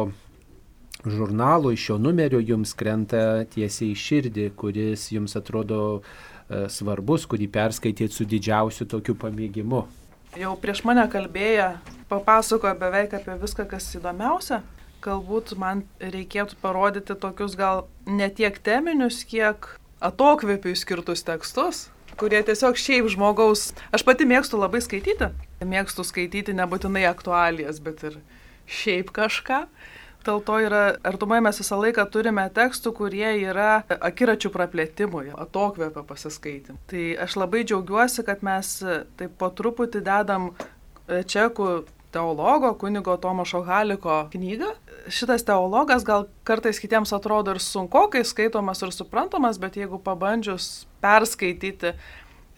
žurnalo, 1.04 1.72
iš 1.72 1.84
šio 1.88 1.98
numerio 1.98 2.40
jums 2.40 2.74
krenta 2.74 3.44
tiesiai 3.52 3.92
į 3.92 3.98
širdį, 4.02 4.48
kuris 4.58 5.08
jums 5.14 5.36
atrodo 5.38 5.80
e, 5.98 6.66
svarbus, 6.72 7.26
kurį 7.30 7.48
perskaitėt 7.54 8.14
su 8.14 8.26
didžiausiu 8.28 8.88
tokiu 8.90 9.14
pamėgimu. 9.18 9.84
Jau 10.38 10.54
prieš 10.60 10.82
mane 10.84 11.06
kalbėję 11.10 11.70
papasakojo 12.10 12.74
beveik 12.80 13.14
apie 13.16 13.36
viską, 13.40 13.68
kas 13.70 13.86
įdomiausia. 13.96 14.62
Galbūt 15.04 15.54
man 15.58 15.84
reikėtų 16.02 16.58
parodyti 16.62 17.14
tokius 17.14 17.54
gal 17.56 17.86
ne 18.06 18.26
tiek 18.34 18.56
teminius, 18.58 19.22
kiek 19.24 19.70
atokvėpiui 20.02 20.74
skirtus 20.78 21.22
tekstus, 21.26 21.86
kurie 22.18 22.40
tiesiog 22.42 22.78
šiaip 22.78 23.06
žmogaus... 23.14 23.70
Aš 23.94 24.02
pati 24.06 24.26
mėgstu 24.26 24.58
labai 24.58 24.82
skaityti. 24.82 25.30
Mėgstu 25.62 26.04
skaityti 26.06 26.54
nebūtinai 26.58 27.06
aktualijas, 27.08 27.78
bet 27.82 28.02
ir 28.10 28.18
šiaip 28.66 29.14
kažką. 29.14 29.62
Dėl 30.26 30.40
to 30.44 30.56
yra, 30.60 30.82
artumai 31.06 31.38
mes 31.44 31.60
visą 31.60 31.78
laiką 31.80 32.04
turime 32.12 32.44
tekstų, 32.54 32.92
kurie 32.96 33.28
yra 33.38 33.84
akiračių 33.88 34.50
praplėtimui, 34.54 35.28
atokvėpio 35.32 36.02
pasiskaitim. 36.08 36.80
Tai 36.90 37.04
aš 37.24 37.38
labai 37.40 37.62
džiaugiuosi, 37.68 38.24
kad 38.26 38.42
mes 38.46 38.74
taip 39.20 39.38
po 39.40 39.48
truputį 39.54 40.02
dedam 40.04 40.50
e, 40.50 41.22
čekų 41.22 41.70
teologo, 42.12 42.74
kunigo 42.74 43.16
Tomašo 43.16 43.62
Haliko 43.62 44.28
knygą. 44.32 44.72
Šitas 45.12 45.44
teologas 45.44 46.04
gal 46.04 46.26
kartais 46.44 46.80
kitiems 46.80 47.12
atrodo 47.16 47.54
ir 47.54 47.62
sunkokai 47.62 48.24
skaitomas 48.26 48.82
ir 48.84 48.92
suprantamas, 48.96 49.60
bet 49.60 49.76
jeigu 49.80 50.00
pabandžius 50.04 50.86
perskaityti, 51.04 51.94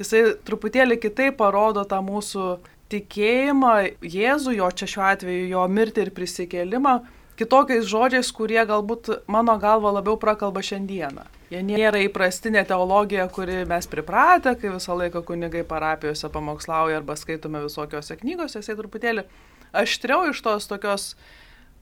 jisai 0.00 0.24
truputėlį 0.46 0.98
kitaip 1.02 1.38
parodo 1.38 1.84
tą 1.84 2.00
mūsų 2.04 2.50
tikėjimą 2.90 3.74
Jėzų, 4.02 4.56
jo 4.58 4.70
čia 4.74 4.90
šiuo 4.90 5.06
atveju 5.12 5.48
jo 5.52 5.64
mirtį 5.70 6.06
ir 6.06 6.14
prisikėlimą, 6.14 6.94
kitokiais 7.40 7.88
žodžiais, 7.88 8.30
kurie 8.36 8.60
galbūt 8.68 9.10
mano 9.30 9.56
galva 9.60 9.94
labiau 9.96 10.18
prakalba 10.20 10.62
šiandieną. 10.64 11.24
Jie 11.50 11.64
nėra 11.66 12.04
įprastinė 12.04 12.62
teologija, 12.68 13.24
kuri 13.32 13.64
mes 13.66 13.88
pripratę, 13.90 14.54
kai 14.60 14.70
visą 14.70 14.94
laiką 15.00 15.24
kunigai 15.26 15.64
parapijose 15.66 16.30
pamokslauja 16.30 17.00
arba 17.00 17.16
skaitome 17.18 17.64
visokiose 17.64 18.18
knygose, 18.20 18.60
jisai 18.60 18.76
truputėlį 18.78 19.24
aštriau 19.72 20.28
iš 20.30 20.42
tos 20.44 20.68
tokios 20.70 21.14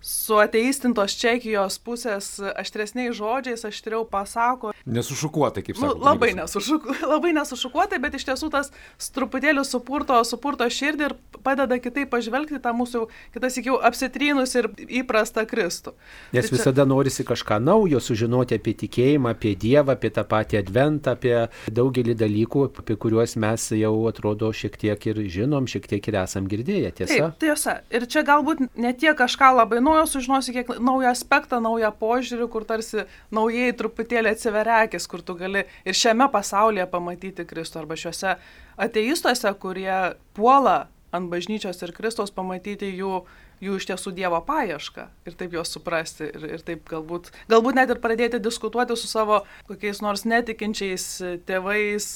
su 0.00 0.36
ateistintos 0.38 1.16
Čekijos 1.18 1.78
pusės 1.82 2.38
aštresniais 2.56 3.16
žodžiais 3.18 3.64
aštriau 3.66 4.04
pasako. 4.08 4.70
Nesušukuotai, 4.86 5.62
kaip 5.66 5.76
sakoma. 5.76 5.94
Nu, 5.98 6.04
labai, 6.06 6.30
nesušuku, 6.38 6.94
labai 7.12 7.32
nesušukuotai, 7.36 7.98
bet 8.02 8.14
iš 8.14 8.28
tiesų 8.28 8.50
tas 8.54 8.70
truputėlį 9.14 9.64
supurto, 9.66 10.16
supurto 10.24 10.68
širdį 10.70 11.08
ir 11.08 11.14
padeda 11.44 11.78
kitaip 11.82 12.10
pažvelgti 12.12 12.60
tą 12.62 12.72
mūsų, 12.78 13.06
kitas 13.34 13.58
iki 13.58 13.72
jau 13.72 13.78
apsitrynus 13.84 14.54
ir 14.60 14.70
įprastą 15.00 15.44
Kristų. 15.50 15.94
Nes 16.32 16.46
Tai 16.46 16.48
čia- 16.48 16.56
visada 16.56 16.86
norisi 16.88 17.26
kažką 17.26 17.58
naujo, 17.62 17.98
sužinoti 18.00 18.54
apie 18.58 18.74
tikėjimą, 18.84 19.34
apie 19.34 19.56
Dievą, 19.58 19.96
apie 19.98 20.10
tą 20.14 20.24
patį 20.24 20.60
adventą, 20.62 21.16
apie 21.18 21.48
daugelį 21.70 22.14
dalykų, 22.22 22.64
apie 22.84 22.96
kuriuos 22.96 23.34
mes 23.36 23.68
jau 23.74 23.92
atrodo 24.08 24.52
šiek 24.54 24.78
tiek 24.78 25.06
ir 25.10 25.16
žinom, 25.26 25.66
šiek 25.66 25.86
tiek 25.90 26.08
ir 26.08 26.20
esam 26.22 26.46
girdėję, 26.48 26.92
tiesa? 27.02 27.18
Taip, 27.18 27.38
tiesa. 27.42 27.80
Ir 27.90 28.06
čia 28.06 28.22
galbūt 28.22 28.68
ne 28.78 28.94
tiek 28.94 29.16
kažką 29.18 29.52
labai 29.58 29.80
naujo 29.88 30.04
sužinosi, 30.12 30.54
kiek 30.56 30.74
naują 30.76 31.10
aspektą, 31.14 31.62
naują 31.64 31.90
požiūrį, 32.00 32.50
kur 32.52 32.68
tarsi 32.68 33.06
naujai 33.34 33.72
truputėlį 33.78 34.34
atsiveria 34.36 34.84
akis, 34.84 35.08
kur 35.10 35.24
tu 35.24 35.36
gali 35.38 35.64
ir 35.88 35.98
šiame 35.98 36.28
pasaulyje 36.32 36.86
pamatyti 36.92 37.48
Kristų, 37.48 37.82
arba 37.82 37.98
šiuose 37.98 38.36
ateistuose, 38.78 39.52
kurie 39.58 39.98
puola 40.36 40.78
ant 41.12 41.30
bažnyčios 41.32 41.80
ir 41.82 41.92
Kristaus 41.96 42.32
pamatyti 42.34 42.90
jų, 42.92 43.22
jų 43.64 43.76
iš 43.80 43.86
tiesų 43.88 44.12
Dievo 44.16 44.40
paiešką 44.44 45.06
ir 45.28 45.36
taip 45.40 45.56
juos 45.56 45.72
suprasti 45.72 46.28
ir, 46.28 46.44
ir 46.58 46.64
taip 46.64 46.84
galbūt, 46.90 47.30
galbūt 47.50 47.78
net 47.78 47.92
ir 47.94 48.00
pradėti 48.02 48.40
diskutuoti 48.42 48.96
su 48.98 49.08
savo 49.10 49.40
kokiais 49.70 50.02
nors 50.04 50.26
netikinčiais 50.28 51.06
tėvais, 51.48 52.10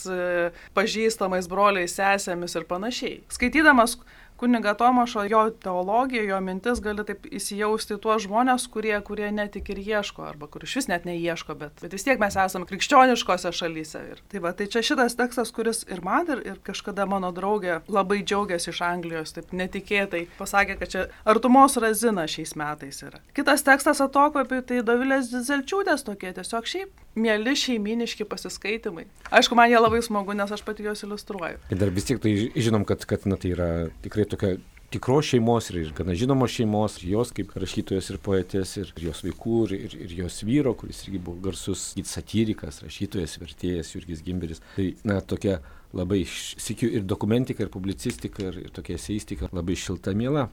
pažįstamais 0.77 1.49
broliais, 1.51 1.97
sesėmis 1.97 2.59
ir 2.59 2.69
panašiai. 2.69 3.23
Skaitydamas 3.33 3.97
kuniga 4.43 4.75
Tomašo, 4.75 5.23
jo 5.31 5.51
teologija, 5.63 6.23
jo 6.27 6.41
mintis 6.43 6.81
gali 6.83 7.05
taip 7.07 7.29
įsijausti 7.31 7.95
tuos 8.03 8.25
žmonės, 8.25 8.65
kurie, 8.75 8.97
kurie 9.07 9.29
netik 9.31 9.71
ir 9.71 9.79
ieško, 9.79 10.25
arba 10.27 10.49
kur 10.51 10.65
iš 10.67 10.75
vis 10.81 10.89
net 10.91 11.07
neieško, 11.07 11.55
bet, 11.61 11.77
bet 11.85 11.95
vis 11.95 12.03
tiek 12.03 12.19
mes 12.19 12.35
esame 12.35 12.67
krikščioniškose 12.67 13.53
šalyse. 13.55 14.03
Ir, 14.11 14.23
tai, 14.33 14.43
va, 14.43 14.51
tai 14.59 14.67
čia 14.73 14.83
šitas 14.89 15.15
tekstas, 15.21 15.55
kuris 15.55 15.85
ir 15.87 16.03
man, 16.03 16.27
ir, 16.35 16.43
ir 16.49 16.59
kažkada 16.67 17.07
mano 17.07 17.31
draugė 17.37 17.79
labai 17.87 18.19
džiaugiasi 18.27 18.73
iš 18.73 18.83
Anglijos, 18.89 19.37
taip 19.37 19.55
netikėtai 19.55 20.25
pasakė, 20.41 20.79
kad 20.81 20.95
čia 20.97 21.07
artumos 21.23 21.79
razina 21.79 22.27
šiais 22.27 22.57
metais 22.59 22.99
yra. 23.07 23.23
Kitas 23.39 23.63
tekstas 23.63 24.03
atokvapiui, 24.03 24.65
tai 24.67 24.83
Dovilės 24.83 25.31
Dizelčiūtės 25.31 26.03
tokie 26.11 26.35
tiesiog 26.35 26.67
šiaip 26.75 27.07
mėly 27.19 27.55
šeiminiški 27.59 28.27
pasiskaitimai. 28.29 29.07
Aišku, 29.33 29.57
man 29.59 29.71
jie 29.71 29.81
labai 29.81 30.03
smagu, 30.05 30.37
nes 30.37 30.53
aš 30.53 30.65
pati 30.67 30.87
juos 30.87 31.05
iliustruoju. 31.07 31.61
Ir 31.73 31.81
dar 31.81 31.93
vis 31.95 32.09
tiek 32.09 32.21
tai 32.23 32.35
žinom, 32.57 32.87
kad, 32.89 33.05
kad 33.09 33.27
na, 33.29 33.39
tai 33.41 33.55
yra 33.57 33.71
tikrai 34.05 34.27
tokia 34.29 34.57
tikros 34.93 35.31
šeimos 35.31 35.71
ir, 35.73 35.93
gana 35.97 36.15
žinomos 36.19 36.53
šeimos, 36.53 36.99
jos 37.07 37.33
kaip 37.37 37.55
rašytojos 37.57 38.11
ir 38.13 38.19
poetės, 38.25 38.75
ir, 38.81 38.91
jos 39.01 39.23
vaikų, 39.25 39.61
ir, 39.69 39.87
ir, 39.87 39.95
ir 40.07 40.17
jos 40.23 40.43
vyro, 40.45 40.75
kuris 40.79 41.05
irgi 41.07 41.21
buvo 41.23 41.41
garsus 41.47 41.93
satyrikas, 42.09 42.83
rašytojas, 42.85 43.39
vertėjas 43.41 43.95
Jurgis 43.95 44.25
Gimberis. 44.27 44.61
Tai, 44.77 44.91
na, 45.09 45.21
tokia 45.25 45.61
labai, 45.97 46.23
sikiu, 46.29 46.91
ir 46.93 47.07
dokumentika, 47.09 47.65
ir 47.65 47.73
publicistika, 47.73 48.51
ir, 48.51 48.61
ir 48.67 48.75
tokia 48.77 48.99
eseistika 49.01 49.49
labai 49.53 49.79
šilta 49.81 50.15
miela. 50.17 50.51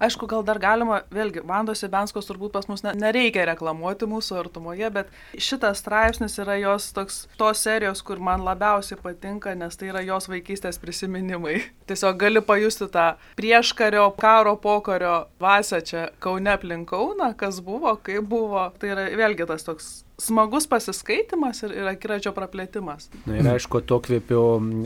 Aišku, 0.00 0.28
gal 0.28 0.44
dar 0.44 0.60
galima, 0.60 1.00
vėlgi, 1.12 1.40
Vandos 1.48 1.80
Ibenskos 1.86 2.28
turbūt 2.28 2.52
pas 2.52 2.66
mus 2.68 2.82
ne, 2.84 2.92
nereikia 3.00 3.46
reklamuoti 3.48 4.08
mūsų 4.10 4.38
artumoje, 4.42 4.90
bet 4.92 5.12
šitas 5.40 5.80
straipsnis 5.80 6.36
yra 6.42 6.58
jos 6.60 6.90
toks, 6.96 7.22
tos 7.40 7.62
serijos, 7.64 8.02
kur 8.06 8.20
man 8.20 8.44
labiausiai 8.44 9.00
patinka, 9.00 9.54
nes 9.56 9.76
tai 9.80 9.90
yra 9.92 10.04
jos 10.04 10.28
vaikystės 10.28 10.80
prisiminimai. 10.82 11.58
Tiesiog 11.88 12.20
gali 12.20 12.44
pajusti 12.44 12.90
tą 12.92 13.12
prieškario, 13.40 14.10
karo, 14.20 14.56
pokario 14.60 15.16
vasę 15.40 15.80
čia 15.80 16.08
Kaune 16.20 16.52
aplink 16.52 16.90
Kauną, 16.90 17.32
kas 17.38 17.62
buvo, 17.64 17.96
kaip 18.04 18.28
buvo. 18.28 18.68
Tai 18.78 18.92
yra 18.92 19.08
vėlgi 19.16 19.48
tas 19.48 19.64
toks 19.66 20.05
smagus 20.18 20.66
pasiskaitimas 20.66 21.62
ir, 21.66 21.74
ir 21.76 21.88
akiračio 21.90 22.32
praplėtimas. 22.36 23.10
Na 23.28 23.38
ir 23.40 23.48
aišku, 23.52 23.82
to 23.86 23.98
kvėpio 24.04 24.42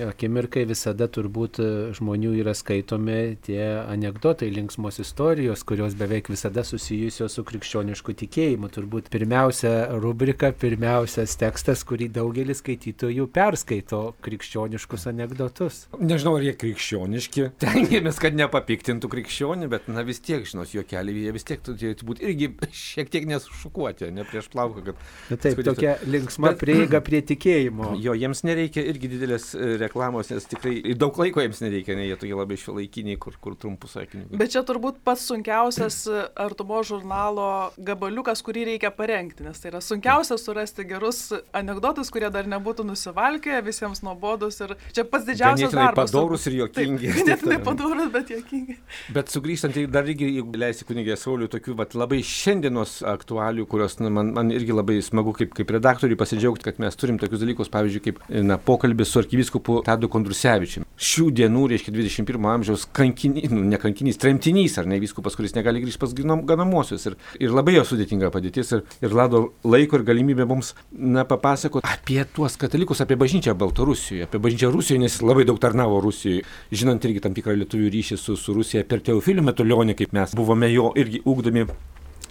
akimirkai 0.09 0.65
visada 0.69 1.07
turbūt 1.11 1.61
žmonių 1.97 2.35
yra 2.43 2.55
skaitomi 2.57 3.37
tie 3.47 3.63
anegdotai, 3.85 4.51
linksmos 4.55 5.01
istorijos, 5.03 5.63
kurios 5.67 5.95
beveik 5.99 6.31
visada 6.33 6.65
susijusios 6.67 7.39
su 7.39 7.45
krikščionišku 7.47 8.17
tikėjimu. 8.25 8.71
Turbūt 8.75 9.11
pirmiausia 9.13 9.75
rubrika, 10.03 10.51
pirmiausias 10.51 11.37
tekstas, 11.41 11.85
kurį 11.87 12.11
daugelis 12.19 12.61
skaitytojų 12.65 13.29
perskaito 13.35 14.03
krikščioniškus 14.27 15.09
anegdotus. 15.13 15.85
Nežinau, 16.01 16.37
ar 16.41 16.49
jie 16.49 16.57
krikščioniški. 16.59 17.47
Tengiamės, 17.65 18.19
kad 18.23 18.37
nepapiktintų 18.39 19.13
krikščionį, 19.15 19.71
bet 19.71 19.89
na 19.93 20.05
vis 20.07 20.23
tiek, 20.25 20.45
žinot, 20.49 20.75
jo 20.75 20.85
keliai, 20.87 21.27
jie 21.27 21.35
vis 21.37 21.47
tiek 21.47 21.63
turėtų 21.65 22.11
būti 22.11 22.27
irgi 22.27 22.53
šiek 22.75 23.11
tiek 23.13 23.31
nesušukuoti, 23.31 24.11
ne 24.15 24.27
prieš 24.29 24.51
plauką, 24.53 24.85
kad 24.91 25.05
taip, 25.29 25.41
Skaityti. 25.55 25.67
tokia 25.69 25.95
linksma 26.07 26.51
Bet- 26.53 26.61
prieiga 26.63 27.01
prie 27.05 27.21
tikėjimo. 27.23 27.93
Jo, 28.05 28.15
jiems 28.17 28.41
nereikia 28.47 28.83
irgi 28.89 29.11
didelės 29.13 29.51
e, 29.55 29.75
reklamos, 29.81 30.31
nes 30.33 30.47
tikrai 30.49 30.77
ir 30.81 30.97
daug 30.99 31.17
laiko 31.21 31.43
jiems 31.45 31.61
nereikia, 31.63 31.95
ne 31.99 32.07
jie 32.09 32.17
tokie 32.17 32.33
labai 32.39 32.57
šiuolaikiniai, 32.61 33.19
kur, 33.21 33.35
kur 33.43 33.55
trumpų 33.61 33.91
sakinių. 33.93 34.29
Bet 34.41 34.55
čia 34.55 34.63
turbūt 34.67 35.03
pats 35.05 35.27
sunkiausias 35.29 35.99
e, 36.09 36.23
artumo 36.41 36.81
žurnalo 36.87 37.49
gabaliukas, 37.79 38.41
kurį 38.47 38.65
reikia 38.73 38.91
parengti, 38.95 39.45
nes 39.45 39.61
tai 39.61 39.73
yra 39.75 39.83
sunkiausia 39.85 40.39
surasti 40.41 40.87
gerus 40.89 41.21
anegdotus, 41.57 42.11
kurie 42.15 42.31
dar 42.33 42.49
nebūtų 42.51 42.87
nusivalkę, 42.89 43.61
visiems 43.67 44.03
nuobodus 44.07 44.61
ir 44.65 44.75
čia 44.97 45.05
pats 45.05 45.27
didžiausias 45.29 45.71
Ganėtinai 45.75 45.87
darbas. 45.91 46.11
padorūs 46.15 46.47
ir 46.51 46.59
juokingi. 46.63 47.13
Ganėtinai 47.21 47.61
padorus, 47.67 48.09
bet 48.15 48.33
jokingi. 48.33 48.79
Bet 49.15 49.33
sugrįžtant, 49.35 49.77
tai 49.77 49.85
dar 49.91 50.09
irgi, 50.09 50.31
jeigu 50.41 50.61
leisi 50.61 50.87
kunigė 50.89 51.19
Sauliu, 51.21 51.49
tokių 51.53 51.77
vat, 51.79 51.95
labai 51.99 52.23
šiandienos 52.27 53.01
aktualių, 53.11 53.67
kurios 53.71 53.99
na, 54.01 54.11
man, 54.15 54.33
man 54.37 54.51
irgi 54.55 54.75
labai 54.77 54.99
smagu 55.11 55.35
kaip, 55.37 55.53
kaip 55.57 55.75
redaktoriui 55.77 56.19
pasidžiaugti, 56.21 56.67
kad 56.69 56.81
mes 56.83 56.97
turim 56.99 57.19
tokius 57.21 57.43
dalykus, 57.43 57.71
pavyzdžiui, 57.73 58.05
kaip 58.07 58.23
na, 58.47 58.59
pokalbis 58.63 59.13
su 59.13 59.21
arkivyskupu 59.23 59.81
Tadu 59.87 60.11
Kondrusevičiumi. 60.13 60.87
Šių 61.11 61.29
dienų, 61.41 61.67
reiškia 61.75 61.95
21 61.95 62.49
amžiaus 62.55 62.87
kankinys, 62.97 63.51
nu, 63.53 63.65
ne 63.69 63.81
kankinys, 63.81 64.21
tremtinys, 64.21 64.79
ar 64.81 64.89
ne 64.91 65.01
vyskupas, 65.03 65.37
kuris 65.39 65.57
negali 65.57 65.83
grįžti 65.85 66.01
pas 66.03 66.15
ganamuosius. 66.15 67.07
Ir, 67.11 67.19
ir 67.43 67.55
labai 67.55 67.77
jo 67.77 67.85
sudėtinga 67.89 68.33
padėtis 68.35 68.75
ir, 68.77 68.85
ir 69.05 69.17
lado 69.17 69.51
laiko 69.65 70.01
ir 70.01 70.07
galimybė 70.09 70.47
mums 70.51 70.75
na, 70.91 71.27
papasakoti 71.29 71.89
apie 71.91 72.25
tuos 72.35 72.57
katalikus, 72.61 73.03
apie 73.05 73.19
bažnyčią 73.21 73.57
Baltarusijoje, 73.59 74.29
apie 74.29 74.41
bažnyčią 74.43 74.73
Rusijoje, 74.75 75.05
nes 75.05 75.21
labai 75.25 75.47
daug 75.49 75.61
tarnavo 75.63 76.01
Rusijoje, 76.05 76.45
žinant 76.73 77.05
irgi 77.09 77.25
tam 77.25 77.37
tikrą 77.37 77.57
lietuvių 77.63 77.93
ryšį 77.97 78.21
su, 78.21 78.37
su 78.41 78.57
Rusija 78.57 78.85
per 78.89 79.03
Teofilių 79.07 79.45
Metulionį, 79.51 79.97
kaip 79.99 80.15
mes 80.17 80.37
buvome 80.39 80.71
jo 80.73 80.91
irgi 81.01 81.23
ūkdomi 81.29 81.67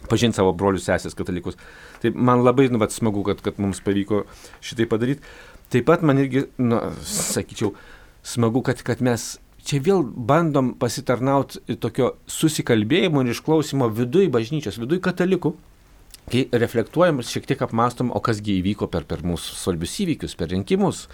pažinti 0.10 0.40
savo 0.40 0.54
brolius 0.58 0.88
sesės 0.90 1.18
katalikus. 1.18 1.60
Tai 2.04 2.14
man 2.16 2.44
labai 2.46 2.70
nu, 2.74 2.82
vat, 2.82 2.96
smagu, 2.96 3.24
kad, 3.28 3.44
kad 3.46 3.62
mums 3.62 3.84
pavyko 3.86 4.26
šitai 4.66 4.90
padaryti. 4.90 5.24
Taip 5.70 5.86
pat 5.86 6.02
man 6.06 6.18
irgi, 6.22 6.48
na, 6.58 6.90
sakyčiau, 7.06 7.76
smagu, 8.26 8.64
kad, 8.66 8.82
kad 8.86 9.04
mes 9.06 9.36
čia 9.66 9.82
vėl 9.84 10.04
bandom 10.04 10.74
pasitarnauti 10.80 11.78
tokio 11.82 12.14
susikalbėjimo 12.32 13.24
ir 13.24 13.34
išklausimo 13.36 13.90
viduj 13.94 14.32
bažnyčios, 14.34 14.80
viduj 14.82 15.02
katalikų. 15.06 15.54
Kai 16.30 16.44
reflektuojam 16.62 17.24
šiek 17.26 17.48
tiek 17.50 17.62
apmastom, 17.66 18.12
o 18.14 18.20
kasgi 18.22 18.60
įvyko 18.60 18.86
per, 18.94 19.06
per 19.10 19.24
mūsų 19.26 19.56
svarbius 19.58 19.96
įvykius, 20.04 20.36
per 20.38 20.52
rinkimus. 20.54 21.08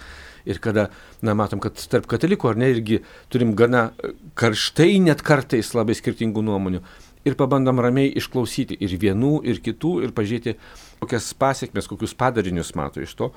Ir 0.46 0.60
kada, 0.62 0.90
na, 1.24 1.32
matom, 1.38 1.60
kad 1.62 1.80
tarp 1.90 2.08
katalikų 2.10 2.50
ar 2.50 2.60
ne 2.60 2.68
irgi 2.74 3.00
turim 3.32 3.54
gana 3.56 3.88
karštai, 4.38 4.92
net 5.02 5.24
kartais 5.26 5.72
labai 5.74 5.96
skirtingų 5.96 6.44
nuomonių. 6.44 6.82
Ir 7.26 7.34
pabandom 7.38 7.82
ramiai 7.82 8.12
išklausyti 8.20 8.78
ir 8.86 8.96
vienų, 9.02 9.40
ir 9.50 9.60
kitų, 9.64 9.96
ir 10.06 10.14
pažiūrėti, 10.16 10.56
kokias 11.02 11.32
pasiekmes, 11.38 11.88
kokius 11.90 12.14
padarinius 12.18 12.74
mato 12.78 13.02
iš 13.02 13.16
to. 13.18 13.32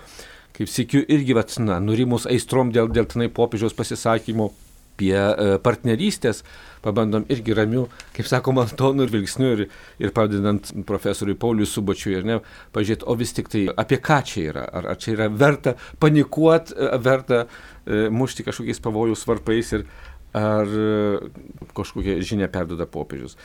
Kaip 0.56 0.70
sėkiu, 0.70 1.04
irgi, 1.10 1.36
vat, 1.38 1.54
na, 1.62 1.80
nurimus 1.82 2.28
aistrom 2.30 2.74
dėl, 2.76 2.90
dėl 2.94 3.08
tenai 3.10 3.30
popiežiaus 3.34 3.76
pasisakymo 3.78 4.52
apie 5.00 5.16
e, 5.16 5.58
partnerystės, 5.64 6.44
pabandom 6.84 7.26
irgi 7.32 7.56
ramių, 7.56 7.86
kaip 8.16 8.28
sakoma, 8.28 8.66
tonų 8.68 9.08
ir 9.08 9.14
vilksnių 9.14 9.52
ir, 9.56 9.64
ir 10.04 10.14
padedant 10.16 10.74
profesoriui 10.88 11.38
Pauliui 11.40 11.68
Subačiui 11.68 12.18
ir 12.20 12.28
ne, 12.28 12.40
pažiūrėti, 12.76 13.08
o 13.08 13.16
vis 13.20 13.34
tik 13.36 13.52
tai 13.52 13.66
apie 13.72 14.00
ką 14.04 14.20
čia 14.28 14.46
yra, 14.52 14.66
ar, 14.68 14.92
ar 14.94 15.00
čia 15.00 15.16
yra 15.16 15.30
verta 15.32 15.76
panikuoti, 16.04 16.76
verta 17.04 17.46
e, 17.46 18.08
mušti 18.12 18.48
kažkokiais 18.48 18.84
pavojus 18.84 19.26
varpais 19.30 19.74
ir 19.78 19.88
ar 20.38 20.68
e, 20.68 21.30
kažkokią 21.78 22.20
žinią 22.26 22.50
perdoda 22.54 22.90
popiežius. 22.90 23.38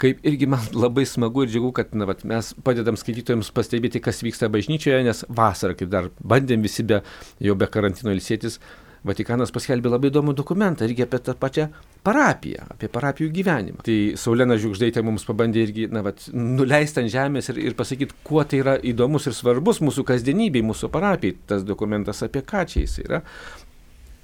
Kaip 0.00 0.24
irgi 0.26 0.48
man 0.50 0.64
labai 0.74 1.04
smagu 1.06 1.44
ir 1.44 1.52
džiugu, 1.52 1.70
kad 1.76 1.92
na, 1.94 2.08
vat, 2.10 2.24
mes 2.26 2.50
padedam 2.66 2.96
skaitytojams 2.98 3.52
pastebėti, 3.54 4.02
kas 4.02 4.24
vyksta 4.26 4.50
bažnyčioje, 4.50 5.04
nes 5.06 5.22
vasarą, 5.30 5.76
kai 5.78 5.86
dar 5.86 6.10
bandėm 6.18 6.64
visi 6.66 6.82
be, 6.86 6.98
jau 7.44 7.54
be 7.58 7.68
karantino 7.70 8.14
ilsėtis, 8.14 8.58
Vatikanas 9.04 9.50
paskelbė 9.52 9.90
labai 9.92 10.08
įdomų 10.08 10.32
dokumentą 10.32 10.86
irgi 10.88 11.04
apie 11.04 11.18
tą 11.26 11.34
pačią 11.36 11.66
parapiją, 12.06 12.64
apie 12.72 12.88
parapijų 12.92 13.32
gyvenimą. 13.36 13.82
Tai 13.84 13.96
Saulėna 14.20 14.56
Žiūkždaitė 14.60 15.02
mums 15.04 15.26
pabandė 15.28 15.60
irgi 15.66 15.90
na, 15.92 16.00
vat, 16.06 16.24
nuleisti 16.32 17.02
ant 17.02 17.12
žemės 17.12 17.50
ir, 17.52 17.60
ir 17.68 17.76
pasakyti, 17.76 18.16
kuo 18.24 18.40
tai 18.48 18.62
yra 18.62 18.78
įdomus 18.80 19.28
ir 19.28 19.36
svarbus 19.36 19.82
mūsų 19.84 20.06
kasdienybei, 20.08 20.64
mūsų 20.64 20.88
parapijai. 20.94 21.36
Tas 21.52 21.66
dokumentas 21.68 22.24
apie 22.24 22.40
ką 22.48 22.64
čia 22.70 22.86
jis 22.86 22.96
yra. 23.04 23.20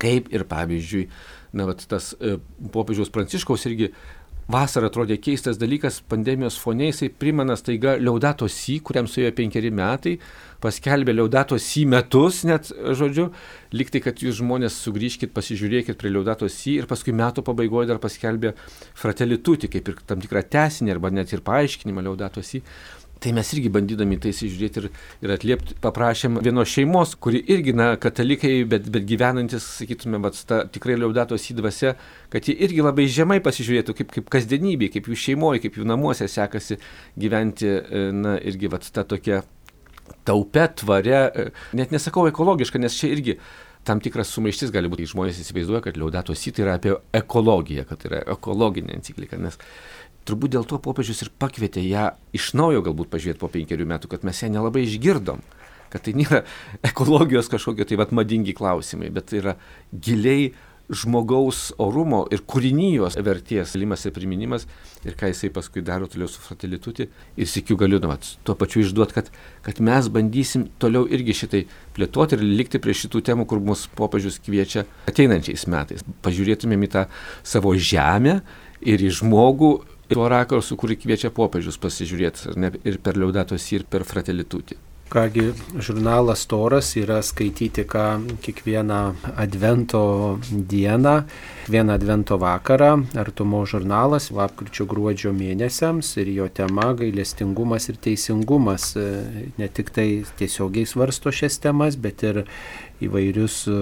Kaip 0.01 0.33
ir 0.33 0.47
pavyzdžiui, 0.49 1.05
na, 1.53 1.67
vat, 1.71 1.85
tas 1.91 2.13
e, 2.21 2.37
popiežiaus 2.73 3.13
Pranciškaus 3.15 3.67
irgi 3.71 3.91
vasarą 4.51 4.89
atrodė 4.91 5.17
keistas 5.23 5.59
dalykas, 5.61 6.01
pandemijos 6.11 6.57
fone 6.59 6.89
jisai 6.89 7.11
primena 7.23 7.55
staiga 7.59 7.95
Liaudato 8.01 8.49
Si, 8.51 8.79
kuriam 8.83 9.07
suėjo 9.11 9.31
penkeri 9.37 9.71
metai, 9.75 10.17
paskelbė 10.63 11.15
Liaudato 11.15 11.59
Si 11.61 11.85
metus, 11.89 12.43
net 12.49 12.71
žodžiu, 12.71 13.29
liktai, 13.77 14.03
kad 14.05 14.23
jūs 14.23 14.41
žmonės 14.41 14.79
sugrįžkite, 14.85 15.33
pasižiūrėkit 15.37 15.99
prie 16.01 16.13
Liaudato 16.13 16.49
Si 16.51 16.77
ir 16.81 16.89
paskui 16.91 17.15
metų 17.17 17.45
pabaigoje 17.47 17.91
dar 17.93 18.03
paskelbė 18.03 18.55
Fratelituti, 18.99 19.71
kaip 19.71 19.93
ir 19.93 20.01
tam 20.07 20.23
tikrą 20.25 20.43
tesinį 20.43 20.97
arba 20.97 21.13
net 21.15 21.33
ir 21.35 21.45
paaiškinimą 21.47 22.09
Liaudato 22.09 22.43
Si. 22.43 22.65
Tai 23.21 23.33
mes 23.37 23.51
irgi 23.53 23.69
bandydami 23.69 24.17
tai 24.17 24.31
įsižiūrėti 24.33 24.81
ir, 24.81 24.87
ir 25.27 25.33
atliepti, 25.35 25.75
paprašėm 25.85 26.39
vienos 26.41 26.71
šeimos, 26.73 27.13
kuri 27.21 27.43
irgi, 27.53 27.75
na, 27.77 27.91
katalikai, 28.01 28.55
bet, 28.69 28.89
bet 28.93 29.05
gyvenantis, 29.09 29.67
sakytume, 29.77 30.23
bet 30.25 30.41
ta 30.49 30.63
tikrai 30.73 30.97
liaudatos 30.97 31.45
įdvase, 31.53 31.93
kad 32.33 32.49
jie 32.49 32.57
irgi 32.65 32.81
labai 32.87 33.05
žemai 33.13 33.43
pasižiūrėtų, 33.45 33.97
kaip, 33.99 34.15
kaip 34.17 34.33
kasdienybė, 34.33 34.89
kaip 34.95 35.13
jų 35.13 35.21
šeimoje, 35.27 35.61
kaip 35.67 35.77
jų 35.77 35.89
namuose 35.93 36.31
sekasi 36.33 36.81
gyventi, 37.21 37.69
e, 37.69 38.07
na, 38.17 38.39
irgi, 38.41 38.73
va, 38.73 38.81
ta 38.81 39.05
tokia 39.05 39.43
taupė, 40.25 40.71
tvarė, 40.81 41.19
e, 41.21 41.51
net 41.77 41.93
nesakau 41.93 42.25
ekologiška, 42.31 42.81
nes 42.81 42.97
čia 42.97 43.13
irgi 43.13 43.37
tam 43.85 44.01
tikras 44.01 44.33
sumaištis 44.35 44.73
gali 44.73 44.89
būti. 44.93 45.09
Žmonės 45.13 45.41
įsivaizduoja, 45.45 45.85
kad 45.87 46.01
liaudatos 46.01 46.43
įtai 46.49 46.65
yra 46.65 46.77
apie 46.81 46.97
ekologiją, 47.17 47.87
kad 47.89 48.05
yra 48.09 48.25
ekologinė 48.35 48.97
enciklika, 48.97 49.39
nes 49.41 49.57
turbūt 50.31 50.55
dėl 50.55 50.67
to 50.69 50.79
popiežius 50.83 51.25
ir 51.27 51.35
pakvietė 51.43 51.83
ją 51.85 52.11
iš 52.37 52.53
naujo 52.59 52.85
galbūt 52.87 53.11
pažiūrėti 53.13 53.43
po 53.43 53.51
penkerių 53.53 53.89
metų, 53.91 54.11
kad 54.13 54.27
mes 54.27 54.43
ją 54.45 54.51
nelabai 54.55 54.87
išgirdom, 54.87 55.43
kad 55.91 56.07
tai 56.07 56.15
nėra 56.19 56.45
ekologijos 56.91 57.51
kažkokie 57.53 57.89
tai 57.89 58.01
vad 58.01 58.15
madingi 58.17 58.57
klausimai, 58.57 59.13
bet 59.15 59.31
tai 59.33 59.43
yra 59.43 59.57
giliai 59.91 60.53
žmogaus 60.91 61.69
orumo 61.79 62.25
ir 62.35 62.43
kūrinijos 62.51 63.15
vertės 63.23 63.77
limas 63.79 64.03
ir 64.07 64.15
priminimas 64.15 64.67
ir 65.07 65.15
ką 65.19 65.29
jisai 65.31 65.53
paskui 65.55 65.85
daro 65.87 66.09
toliau 66.11 66.27
su 66.31 66.43
fratelituti 66.43 67.07
ir 67.37 67.51
sikiu 67.51 67.77
galiu 67.79 68.01
nu, 68.03 68.11
vat, 68.11 68.27
tuo 68.43 68.57
pačiu 68.59 68.83
išduoti, 68.83 69.15
kad, 69.15 69.31
kad 69.63 69.79
mes 69.87 70.09
bandysim 70.11 70.67
toliau 70.83 71.07
irgi 71.07 71.37
šitai 71.43 71.63
plėtoti 71.95 72.37
ir 72.39 72.43
likti 72.43 72.83
prie 72.83 72.97
šitų 72.97 73.23
temų, 73.31 73.47
kur 73.47 73.63
mus 73.63 73.87
popiežius 73.95 74.41
kviečia 74.43 74.83
ateinančiais 75.11 75.69
metais. 75.71 76.03
Pažiūrėtumėm 76.27 76.89
į 76.89 76.93
tą 76.97 77.07
savo 77.47 77.77
žemę 77.79 78.41
ir 78.83 79.07
į 79.07 79.15
žmogų 79.21 79.73
tuo 80.11 80.29
rakursu, 80.31 80.77
kurį 80.81 80.99
kviečia 81.05 81.33
popiežius 81.35 81.81
pasižiūrėti 81.81 82.57
ne, 82.61 82.73
ir 82.85 83.01
per 83.03 83.19
liaudatos 83.21 83.67
ir 83.75 83.87
per 83.91 84.07
fratelitutį. 84.09 84.79
Kągi, 85.11 85.49
žurnalas 85.83 86.45
Toras 86.47 86.93
yra 86.95 87.17
skaityti 87.27 87.83
ką 87.83 88.05
kiekvieną 88.45 88.99
advento 89.43 90.39
dieną, 90.53 91.15
vieną 91.67 91.97
advento 91.99 92.39
vakarą, 92.39 92.93
artumo 93.19 93.65
žurnalas, 93.67 94.29
lapkričio 94.31 94.87
gruodžio 94.87 95.33
mėnesiams 95.35 96.13
ir 96.23 96.31
jo 96.37 96.47
tema 96.55 96.93
gailestingumas 96.95 97.91
ir 97.91 97.99
teisingumas. 98.07 98.93
Ne 99.59 99.69
tik 99.75 99.91
tai 99.91 100.07
tiesiogiai 100.39 100.87
svarsto 100.87 101.35
šias 101.35 101.59
temas, 101.59 101.99
bet 101.99 102.23
ir 102.23 102.45
įvairius 103.05 103.63
e, 103.71 103.75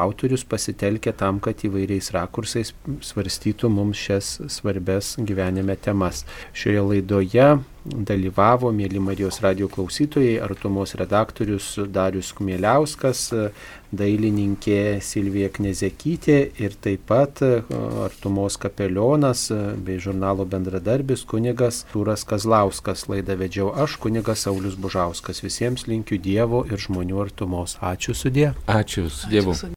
autorius 0.00 0.44
pasitelkia 0.48 1.12
tam, 1.16 1.40
kad 1.42 1.62
įvairiais 1.66 2.10
rakursais 2.16 2.72
svarstytų 3.06 3.70
mums 3.72 4.00
šias 4.00 4.36
svarbes 4.52 5.14
gyvenime 5.18 5.76
temas. 5.80 6.24
Šioje 6.56 6.86
laidoje 6.86 7.48
dalyvavo, 7.84 8.70
mėly 8.76 9.00
Marijos 9.00 9.40
radio 9.44 9.68
klausytojai, 9.72 10.38
Artumos 10.44 10.94
redaktorius 11.00 11.72
Darius 11.88 12.32
Kumieliauskas, 12.36 13.30
dailininkė 13.92 15.00
Silvija 15.04 15.50
Knezekytė 15.54 16.38
ir 16.62 16.76
taip 16.82 17.06
pat 17.10 17.42
Artumos 18.04 18.56
kapelionas 18.60 19.48
bei 19.84 19.98
žurnalo 20.02 20.46
bendradarbis 20.48 21.24
kunigas 21.28 21.84
Tūras 21.92 22.24
Kazlauskas. 22.28 23.06
Laidą 23.10 23.36
vedžiau 23.40 23.72
aš, 23.84 23.98
kunigas 24.02 24.46
Saulis 24.46 24.78
Bužauskas. 24.80 25.42
Visiems 25.44 25.86
linkiu 25.90 26.20
Dievo 26.22 26.64
ir 26.70 26.80
žmonių 26.80 27.20
artumos. 27.26 27.76
Ačiū 27.82 28.16
sudė. 28.16 28.52
Ačiū 28.70 29.08
su 29.10 29.30
Dievu. 29.30 29.54
Ačiū 29.54 29.60
sudė. 29.64 29.68